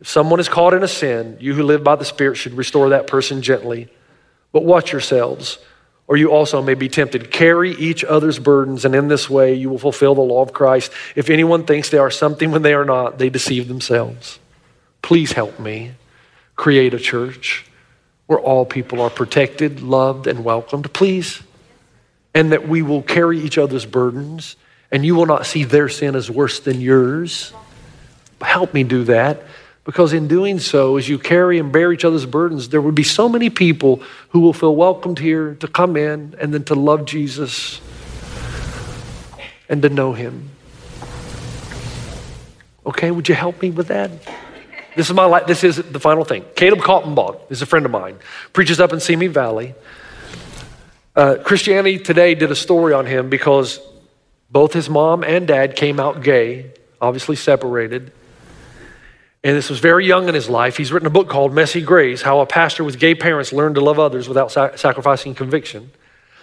if 0.00 0.08
someone 0.08 0.38
is 0.38 0.48
caught 0.48 0.74
in 0.74 0.84
a 0.84 0.88
sin, 0.88 1.36
you 1.40 1.54
who 1.54 1.64
live 1.64 1.82
by 1.82 1.96
the 1.96 2.04
Spirit 2.04 2.36
should 2.36 2.54
restore 2.54 2.90
that 2.90 3.08
person 3.08 3.42
gently. 3.42 3.88
But 4.52 4.64
watch 4.64 4.92
yourselves, 4.92 5.58
or 6.06 6.16
you 6.16 6.30
also 6.30 6.62
may 6.62 6.74
be 6.74 6.88
tempted. 6.88 7.32
Carry 7.32 7.72
each 7.72 8.04
other's 8.04 8.38
burdens, 8.38 8.84
and 8.84 8.94
in 8.94 9.08
this 9.08 9.28
way 9.28 9.54
you 9.54 9.70
will 9.70 9.78
fulfill 9.78 10.14
the 10.14 10.20
law 10.20 10.42
of 10.42 10.52
Christ. 10.52 10.92
If 11.16 11.30
anyone 11.30 11.66
thinks 11.66 11.90
they 11.90 11.98
are 11.98 12.12
something 12.12 12.52
when 12.52 12.62
they 12.62 12.74
are 12.74 12.84
not, 12.84 13.18
they 13.18 13.28
deceive 13.28 13.66
themselves. 13.66 14.38
Please 15.02 15.32
help 15.32 15.58
me 15.58 15.94
create 16.54 16.94
a 16.94 17.00
church 17.00 17.66
where 18.26 18.38
all 18.38 18.64
people 18.64 19.00
are 19.00 19.10
protected, 19.10 19.82
loved, 19.82 20.28
and 20.28 20.44
welcomed. 20.44 20.92
Please. 20.92 21.42
And 22.34 22.52
that 22.52 22.68
we 22.68 22.82
will 22.82 23.02
carry 23.02 23.38
each 23.38 23.58
other's 23.58 23.86
burdens, 23.86 24.56
and 24.90 25.04
you 25.04 25.14
will 25.14 25.26
not 25.26 25.46
see 25.46 25.64
their 25.64 25.88
sin 25.88 26.16
as 26.16 26.30
worse 26.30 26.60
than 26.60 26.80
yours. 26.80 27.52
Help 28.40 28.74
me 28.74 28.82
do 28.82 29.04
that. 29.04 29.42
Because 29.84 30.14
in 30.14 30.28
doing 30.28 30.58
so, 30.58 30.96
as 30.96 31.08
you 31.08 31.18
carry 31.18 31.58
and 31.58 31.70
bear 31.70 31.92
each 31.92 32.04
other's 32.04 32.24
burdens, 32.24 32.70
there 32.70 32.80
would 32.80 32.94
be 32.94 33.02
so 33.02 33.28
many 33.28 33.50
people 33.50 34.02
who 34.30 34.40
will 34.40 34.54
feel 34.54 34.74
welcomed 34.74 35.18
here 35.18 35.54
to 35.56 35.68
come 35.68 35.96
in 35.96 36.34
and 36.40 36.54
then 36.54 36.64
to 36.64 36.74
love 36.74 37.04
Jesus 37.04 37.80
and 39.68 39.82
to 39.82 39.90
know 39.90 40.14
him. 40.14 40.48
Okay, 42.86 43.10
would 43.10 43.28
you 43.28 43.34
help 43.34 43.60
me 43.60 43.70
with 43.70 43.88
that? 43.88 44.10
This 44.96 45.08
is 45.08 45.14
my 45.14 45.24
life. 45.24 45.46
This 45.46 45.64
is 45.64 45.76
the 45.76 46.00
final 46.00 46.24
thing. 46.24 46.44
Caleb 46.54 46.80
Kaltenbach 46.80 47.50
is 47.50 47.60
a 47.60 47.66
friend 47.66 47.84
of 47.84 47.92
mine, 47.92 48.16
preaches 48.52 48.80
up 48.80 48.92
in 48.92 49.00
Simi 49.00 49.26
Valley. 49.26 49.74
Uh, 51.16 51.36
Christianity 51.36 51.98
Today 51.98 52.34
did 52.34 52.50
a 52.50 52.56
story 52.56 52.92
on 52.92 53.06
him 53.06 53.30
because 53.30 53.78
both 54.50 54.72
his 54.72 54.88
mom 54.90 55.22
and 55.22 55.46
dad 55.46 55.76
came 55.76 56.00
out 56.00 56.22
gay, 56.22 56.72
obviously 57.00 57.36
separated. 57.36 58.10
And 59.44 59.56
this 59.56 59.70
was 59.70 59.78
very 59.78 60.06
young 60.06 60.28
in 60.28 60.34
his 60.34 60.48
life. 60.48 60.76
He's 60.76 60.90
written 60.90 61.06
a 61.06 61.10
book 61.10 61.28
called 61.28 61.54
Messy 61.54 61.82
Grace 61.82 62.22
How 62.22 62.40
a 62.40 62.46
Pastor 62.46 62.82
with 62.82 62.98
Gay 62.98 63.14
Parents 63.14 63.52
Learned 63.52 63.76
to 63.76 63.80
Love 63.80 63.98
Others 63.98 64.26
Without 64.26 64.50
Sacrificing 64.50 65.34
Conviction. 65.34 65.92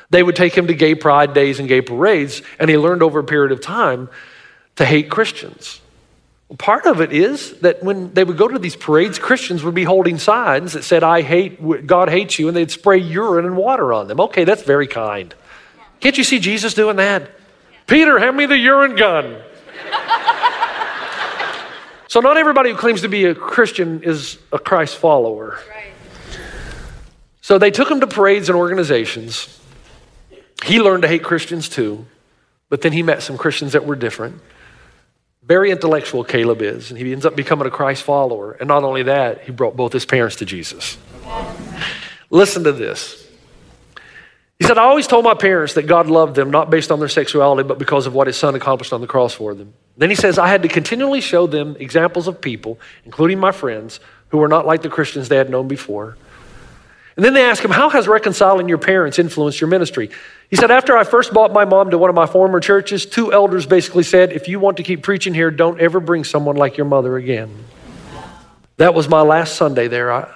They 0.10 0.24
would 0.24 0.36
take 0.36 0.56
him 0.56 0.68
to 0.68 0.74
gay 0.74 0.96
pride 0.96 1.34
days 1.34 1.60
and 1.60 1.68
gay 1.68 1.82
parades, 1.82 2.42
and 2.60 2.70
he 2.70 2.78
learned 2.78 3.02
over 3.02 3.20
a 3.20 3.24
period 3.24 3.52
of 3.52 3.60
time 3.60 4.10
to 4.76 4.86
hate 4.86 5.10
Christians. 5.10 5.82
Part 6.58 6.86
of 6.86 7.00
it 7.00 7.14
is 7.14 7.60
that 7.60 7.82
when 7.82 8.14
they 8.14 8.24
would 8.24 8.38
go 8.38 8.48
to 8.48 8.60
these 8.60 8.76
parades, 8.76 9.18
Christians 9.18 9.64
would 9.64 9.74
be 9.74 9.86
holding 9.86 10.18
signs 10.18 10.74
that 10.74 10.84
said, 10.84 11.02
I 11.02 11.22
hate, 11.22 11.88
God 11.88 12.10
hates 12.10 12.38
you, 12.40 12.50
and 12.50 12.58
they'd 12.58 12.72
spray 12.72 12.98
urine 12.98 13.46
and 13.46 13.56
water 13.56 13.94
on 13.94 14.08
them. 14.08 14.20
Okay, 14.20 14.44
that's 14.44 14.64
very 14.64 14.88
kind. 14.88 15.34
Can't 16.02 16.18
you 16.18 16.26
see 16.26 16.40
Jesus 16.40 16.74
doing 16.74 16.98
that? 16.98 17.32
Peter, 17.88 18.20
hand 18.20 18.36
me 18.36 18.46
the 18.48 18.58
urine 18.58 18.96
gun. 18.96 19.42
So, 22.12 22.20
not 22.20 22.36
everybody 22.36 22.72
who 22.72 22.76
claims 22.76 23.04
to 23.04 23.08
be 23.08 23.24
a 23.24 23.34
Christian 23.34 24.04
is 24.04 24.38
a 24.52 24.60
Christ 24.60 24.98
follower. 24.98 25.58
Right. 25.70 25.94
So, 27.40 27.58
they 27.58 27.72
took 27.72 27.90
him 27.90 28.02
to 28.02 28.08
parades 28.08 28.50
and 28.50 28.58
organizations. 28.58 29.58
He 30.66 30.82
learned 30.82 31.04
to 31.04 31.08
hate 31.08 31.24
Christians 31.24 31.70
too, 31.70 32.06
but 32.68 32.82
then 32.82 32.92
he 32.92 33.02
met 33.02 33.24
some 33.24 33.38
Christians 33.38 33.72
that 33.72 33.86
were 33.86 33.96
different. 33.96 34.42
Very 35.44 35.72
intellectual, 35.72 36.24
Caleb 36.24 36.62
is, 36.62 36.92
and 36.92 37.00
he 37.00 37.12
ends 37.12 37.26
up 37.26 37.36
becoming 37.36 37.68
a 37.68 37.72
Christ 37.72 38.04
follower. 38.04 38.52
And 38.54 38.68
not 38.68 38.84
only 38.84 39.04
that, 39.04 39.42
he 39.42 39.52
brought 39.52 39.76
both 39.76 39.92
his 39.92 40.06
parents 40.06 40.36
to 40.38 40.46
Jesus. 40.46 40.98
Listen 42.30 42.64
to 42.64 42.72
this. 42.72 43.28
He 44.60 44.68
said, 44.68 44.78
I 44.78 44.84
always 44.84 45.08
told 45.08 45.26
my 45.26 45.34
parents 45.34 45.74
that 45.74 45.88
God 45.88 46.06
loved 46.06 46.36
them, 46.36 46.52
not 46.52 46.70
based 46.70 46.92
on 46.92 47.00
their 47.00 47.10
sexuality, 47.10 47.68
but 47.68 47.80
because 47.80 48.06
of 48.06 48.14
what 48.14 48.28
his 48.28 48.38
son 48.38 48.54
accomplished 48.54 48.94
on 48.94 49.02
the 49.02 49.08
cross 49.08 49.34
for 49.34 49.56
them. 49.56 49.74
Then 49.98 50.12
he 50.12 50.16
says, 50.16 50.38
I 50.38 50.48
had 50.48 50.62
to 50.62 50.70
continually 50.70 51.22
show 51.22 51.48
them 51.48 51.76
examples 51.80 52.28
of 52.28 52.40
people, 52.40 52.80
including 53.04 53.40
my 53.40 53.52
friends, 53.52 54.00
who 54.30 54.38
were 54.38 54.48
not 54.48 54.68
like 54.68 54.84
the 54.84 54.90
Christians 54.90 55.30
they 55.30 55.38
had 55.38 55.50
known 55.50 55.68
before. 55.68 56.16
And 57.16 57.26
then 57.26 57.34
they 57.34 57.44
ask 57.44 57.64
him, 57.64 57.72
How 57.72 57.90
has 57.90 58.08
reconciling 58.08 58.70
your 58.70 58.78
parents 58.78 59.18
influenced 59.18 59.60
your 59.60 59.70
ministry? 59.70 60.12
He 60.52 60.58
said, 60.58 60.70
After 60.70 60.98
I 60.98 61.06
first 61.06 61.34
brought 61.34 61.54
my 61.54 61.64
mom 61.64 61.92
to 61.92 61.98
one 61.98 62.10
of 62.10 62.16
my 62.16 62.28
former 62.28 62.60
churches, 62.60 63.06
two 63.06 63.32
elders 63.32 63.66
basically 63.66 64.04
said, 64.04 64.34
If 64.34 64.50
you 64.50 64.60
want 64.60 64.78
to 64.78 64.84
keep 64.84 65.02
preaching 65.02 65.34
here, 65.34 65.50
don't 65.50 65.80
ever 65.80 66.02
bring 66.02 66.26
someone 66.26 66.58
like 66.58 66.76
your 66.76 66.86
mother 66.86 67.16
again. 67.16 67.64
That 68.76 68.94
was 68.94 69.08
my 69.08 69.22
last 69.22 69.56
Sunday 69.56 69.88
there. 69.88 70.12
I, 70.12 70.30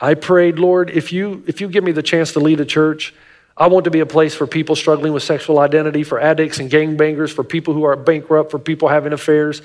I 0.00 0.14
prayed, 0.14 0.58
Lord, 0.58 0.90
if 0.90 1.12
you, 1.12 1.44
if 1.46 1.60
you 1.60 1.68
give 1.68 1.84
me 1.84 1.92
the 1.92 2.02
chance 2.02 2.32
to 2.32 2.40
lead 2.40 2.58
a 2.58 2.64
church, 2.64 3.14
I 3.56 3.68
want 3.68 3.84
to 3.84 3.90
be 3.92 4.00
a 4.00 4.06
place 4.06 4.34
for 4.34 4.48
people 4.48 4.74
struggling 4.74 5.12
with 5.12 5.22
sexual 5.22 5.60
identity, 5.60 6.02
for 6.02 6.18
addicts 6.18 6.58
and 6.58 6.68
gangbangers, 6.68 7.32
for 7.32 7.44
people 7.44 7.72
who 7.72 7.84
are 7.84 7.94
bankrupt, 7.94 8.50
for 8.50 8.58
people 8.58 8.88
having 8.88 9.12
affairs. 9.12 9.62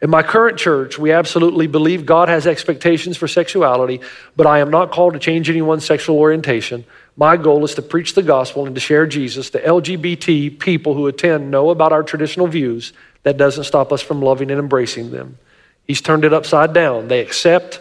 In 0.00 0.10
my 0.10 0.22
current 0.22 0.58
church, 0.58 0.96
we 0.96 1.10
absolutely 1.10 1.66
believe 1.66 2.06
God 2.06 2.28
has 2.28 2.46
expectations 2.46 3.16
for 3.16 3.26
sexuality, 3.26 4.00
but 4.36 4.46
I 4.46 4.60
am 4.60 4.70
not 4.70 4.92
called 4.92 5.14
to 5.14 5.18
change 5.18 5.50
anyone's 5.50 5.84
sexual 5.84 6.18
orientation. 6.18 6.84
My 7.16 7.36
goal 7.36 7.64
is 7.64 7.74
to 7.74 7.82
preach 7.82 8.14
the 8.14 8.22
gospel 8.22 8.66
and 8.66 8.74
to 8.74 8.80
share 8.80 9.06
Jesus. 9.06 9.50
The 9.50 9.58
LGBT 9.58 10.58
people 10.58 10.94
who 10.94 11.06
attend 11.06 11.50
know 11.50 11.70
about 11.70 11.92
our 11.92 12.02
traditional 12.02 12.46
views. 12.46 12.92
That 13.22 13.36
doesn't 13.36 13.64
stop 13.64 13.92
us 13.92 14.00
from 14.00 14.22
loving 14.22 14.50
and 14.50 14.58
embracing 14.58 15.10
them. 15.10 15.38
He's 15.86 16.00
turned 16.00 16.24
it 16.24 16.32
upside 16.32 16.72
down. 16.72 17.08
They 17.08 17.20
accept, 17.20 17.80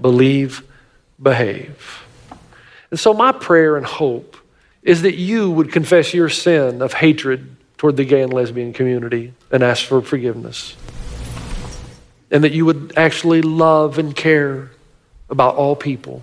believe, 0.00 0.62
behave. 1.22 2.02
And 2.90 3.00
so, 3.00 3.14
my 3.14 3.32
prayer 3.32 3.76
and 3.76 3.86
hope 3.86 4.36
is 4.82 5.02
that 5.02 5.14
you 5.14 5.50
would 5.50 5.72
confess 5.72 6.12
your 6.12 6.28
sin 6.28 6.82
of 6.82 6.92
hatred 6.92 7.56
toward 7.78 7.96
the 7.96 8.04
gay 8.04 8.22
and 8.22 8.32
lesbian 8.32 8.72
community 8.72 9.32
and 9.50 9.62
ask 9.62 9.84
for 9.84 10.00
forgiveness. 10.00 10.76
And 12.30 12.44
that 12.44 12.52
you 12.52 12.64
would 12.66 12.92
actually 12.96 13.42
love 13.42 13.98
and 13.98 14.14
care 14.14 14.70
about 15.28 15.56
all 15.56 15.76
people. 15.76 16.22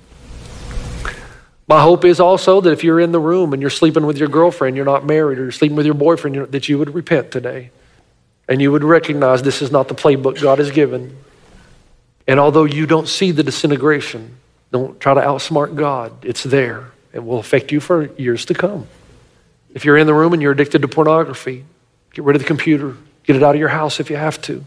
My 1.73 1.81
hope 1.81 2.05
is 2.05 2.19
also 2.19 2.61
that 2.61 2.71
if 2.71 2.83
you're 2.83 2.99
in 2.99 3.11
the 3.11 3.19
room 3.19 3.51
and 3.51 3.59
you're 3.59 3.71
sleeping 3.71 4.05
with 4.05 4.19
your 4.19 4.29
girlfriend, 4.29 4.75
you're 4.75 4.85
not 4.85 5.07
married, 5.07 5.39
or 5.39 5.41
you're 5.41 5.51
sleeping 5.51 5.75
with 5.75 5.87
your 5.87 5.95
boyfriend, 5.95 6.35
that 6.51 6.69
you 6.69 6.77
would 6.77 6.93
repent 6.93 7.31
today. 7.31 7.71
And 8.47 8.61
you 8.61 8.71
would 8.71 8.83
recognize 8.83 9.41
this 9.41 9.63
is 9.63 9.71
not 9.71 9.87
the 9.87 9.95
playbook 9.95 10.39
God 10.39 10.59
has 10.59 10.69
given. 10.69 11.17
And 12.27 12.39
although 12.39 12.65
you 12.65 12.85
don't 12.85 13.07
see 13.07 13.31
the 13.31 13.41
disintegration, 13.41 14.37
don't 14.71 14.99
try 14.99 15.15
to 15.15 15.21
outsmart 15.21 15.75
God, 15.75 16.23
it's 16.23 16.43
there. 16.43 16.91
It 17.11 17.25
will 17.25 17.39
affect 17.39 17.71
you 17.71 17.79
for 17.79 18.13
years 18.17 18.45
to 18.45 18.53
come. 18.53 18.85
If 19.73 19.83
you're 19.83 19.97
in 19.97 20.05
the 20.05 20.13
room 20.13 20.33
and 20.33 20.43
you're 20.43 20.51
addicted 20.51 20.83
to 20.83 20.87
pornography, 20.87 21.65
get 22.13 22.23
rid 22.23 22.35
of 22.35 22.43
the 22.43 22.47
computer, 22.47 22.95
get 23.23 23.35
it 23.35 23.41
out 23.41 23.55
of 23.55 23.59
your 23.59 23.69
house 23.69 23.99
if 23.99 24.11
you 24.11 24.15
have 24.15 24.39
to. 24.43 24.63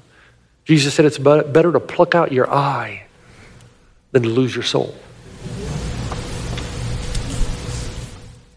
Jesus 0.64 0.94
said 0.94 1.04
it's 1.04 1.18
better 1.18 1.70
to 1.70 1.78
pluck 1.78 2.16
out 2.16 2.32
your 2.32 2.52
eye 2.52 3.06
than 4.10 4.24
to 4.24 4.28
lose 4.28 4.56
your 4.56 4.64
soul. 4.64 4.92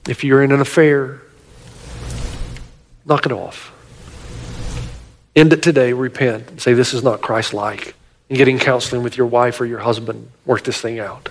If 0.09 0.23
you're 0.23 0.41
in 0.41 0.51
an 0.51 0.59
affair, 0.59 1.21
knock 3.05 3.27
it 3.27 3.31
off. 3.31 3.71
End 5.35 5.53
it 5.53 5.61
today, 5.61 5.93
repent, 5.93 6.49
and 6.49 6.59
say, 6.59 6.73
This 6.73 6.95
is 6.95 7.03
not 7.03 7.21
Christ 7.21 7.53
like. 7.53 7.93
And 8.27 8.35
getting 8.35 8.57
counseling 8.57 9.03
with 9.03 9.17
your 9.17 9.27
wife 9.27 9.61
or 9.61 9.67
your 9.67 9.77
husband, 9.77 10.31
work 10.47 10.63
this 10.63 10.81
thing 10.81 10.99
out. 10.99 11.29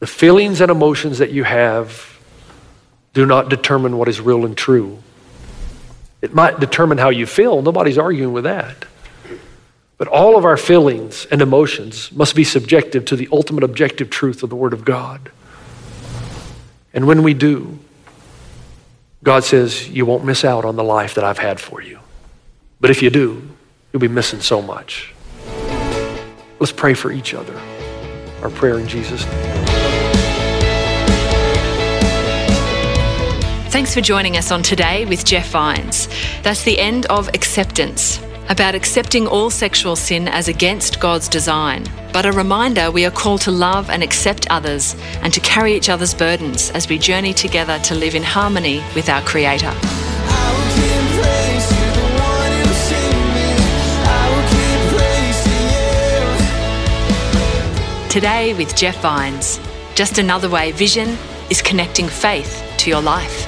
The 0.00 0.06
feelings 0.06 0.60
and 0.60 0.70
emotions 0.70 1.16
that 1.16 1.30
you 1.30 1.44
have 1.44 2.18
do 3.14 3.24
not 3.24 3.48
determine 3.48 3.96
what 3.96 4.06
is 4.06 4.20
real 4.20 4.44
and 4.44 4.54
true. 4.54 4.98
It 6.20 6.34
might 6.34 6.60
determine 6.60 6.98
how 6.98 7.08
you 7.08 7.24
feel. 7.24 7.62
Nobody's 7.62 7.96
arguing 7.96 8.34
with 8.34 8.44
that. 8.44 8.84
But 9.98 10.06
all 10.08 10.38
of 10.38 10.44
our 10.44 10.56
feelings 10.56 11.26
and 11.26 11.42
emotions 11.42 12.12
must 12.12 12.36
be 12.36 12.44
subjective 12.44 13.04
to 13.06 13.16
the 13.16 13.28
ultimate 13.32 13.64
objective 13.64 14.10
truth 14.10 14.44
of 14.44 14.48
the 14.48 14.56
Word 14.56 14.72
of 14.72 14.84
God. 14.84 15.30
And 16.94 17.06
when 17.06 17.24
we 17.24 17.34
do, 17.34 17.78
God 19.24 19.44
says, 19.44 19.88
You 19.88 20.06
won't 20.06 20.24
miss 20.24 20.44
out 20.44 20.64
on 20.64 20.76
the 20.76 20.84
life 20.84 21.14
that 21.14 21.24
I've 21.24 21.38
had 21.38 21.60
for 21.60 21.82
you. 21.82 21.98
But 22.80 22.90
if 22.90 23.02
you 23.02 23.10
do, 23.10 23.42
you'll 23.92 24.00
be 24.00 24.08
missing 24.08 24.40
so 24.40 24.62
much. 24.62 25.12
Let's 26.60 26.72
pray 26.72 26.94
for 26.94 27.10
each 27.10 27.34
other. 27.34 27.56
Our 28.42 28.50
prayer 28.50 28.78
in 28.78 28.86
Jesus' 28.86 29.26
name. 29.26 29.68
Thanks 33.70 33.94
for 33.94 34.00
joining 34.00 34.36
us 34.36 34.50
on 34.50 34.62
Today 34.62 35.04
with 35.06 35.24
Jeff 35.24 35.50
Vines. 35.50 36.08
That's 36.42 36.62
the 36.62 36.78
end 36.78 37.06
of 37.06 37.28
Acceptance, 37.28 38.18
about 38.48 38.74
accepting 38.74 39.26
all 39.26 39.50
sexual 39.50 39.96
sin 39.96 40.28
as 40.28 40.48
against 40.48 41.00
God's 41.00 41.28
design, 41.28 41.86
but 42.12 42.26
a 42.26 42.32
reminder 42.32 42.90
we 42.90 43.04
are 43.04 43.10
called 43.10 43.40
to 43.42 43.50
love 43.50 43.90
and 43.90 44.02
accept 44.02 44.46
others 44.50 44.96
and 45.22 45.32
to 45.34 45.40
carry 45.40 45.74
each 45.74 45.88
other's 45.88 46.14
burdens 46.14 46.70
as 46.70 46.88
we 46.88 46.98
journey 46.98 47.34
together 47.34 47.78
to 47.80 47.94
live 47.94 48.14
in 48.14 48.22
harmony 48.22 48.82
with 48.94 49.08
our 49.08 49.22
Creator. 49.22 49.72
Today 58.10 58.54
with 58.54 58.74
Jeff 58.74 59.00
Vines. 59.02 59.60
Just 59.94 60.18
another 60.18 60.48
way 60.48 60.72
Vision 60.72 61.16
is 61.50 61.60
connecting 61.60 62.08
faith 62.08 62.64
to 62.78 62.90
your 62.90 63.02
life. 63.02 63.47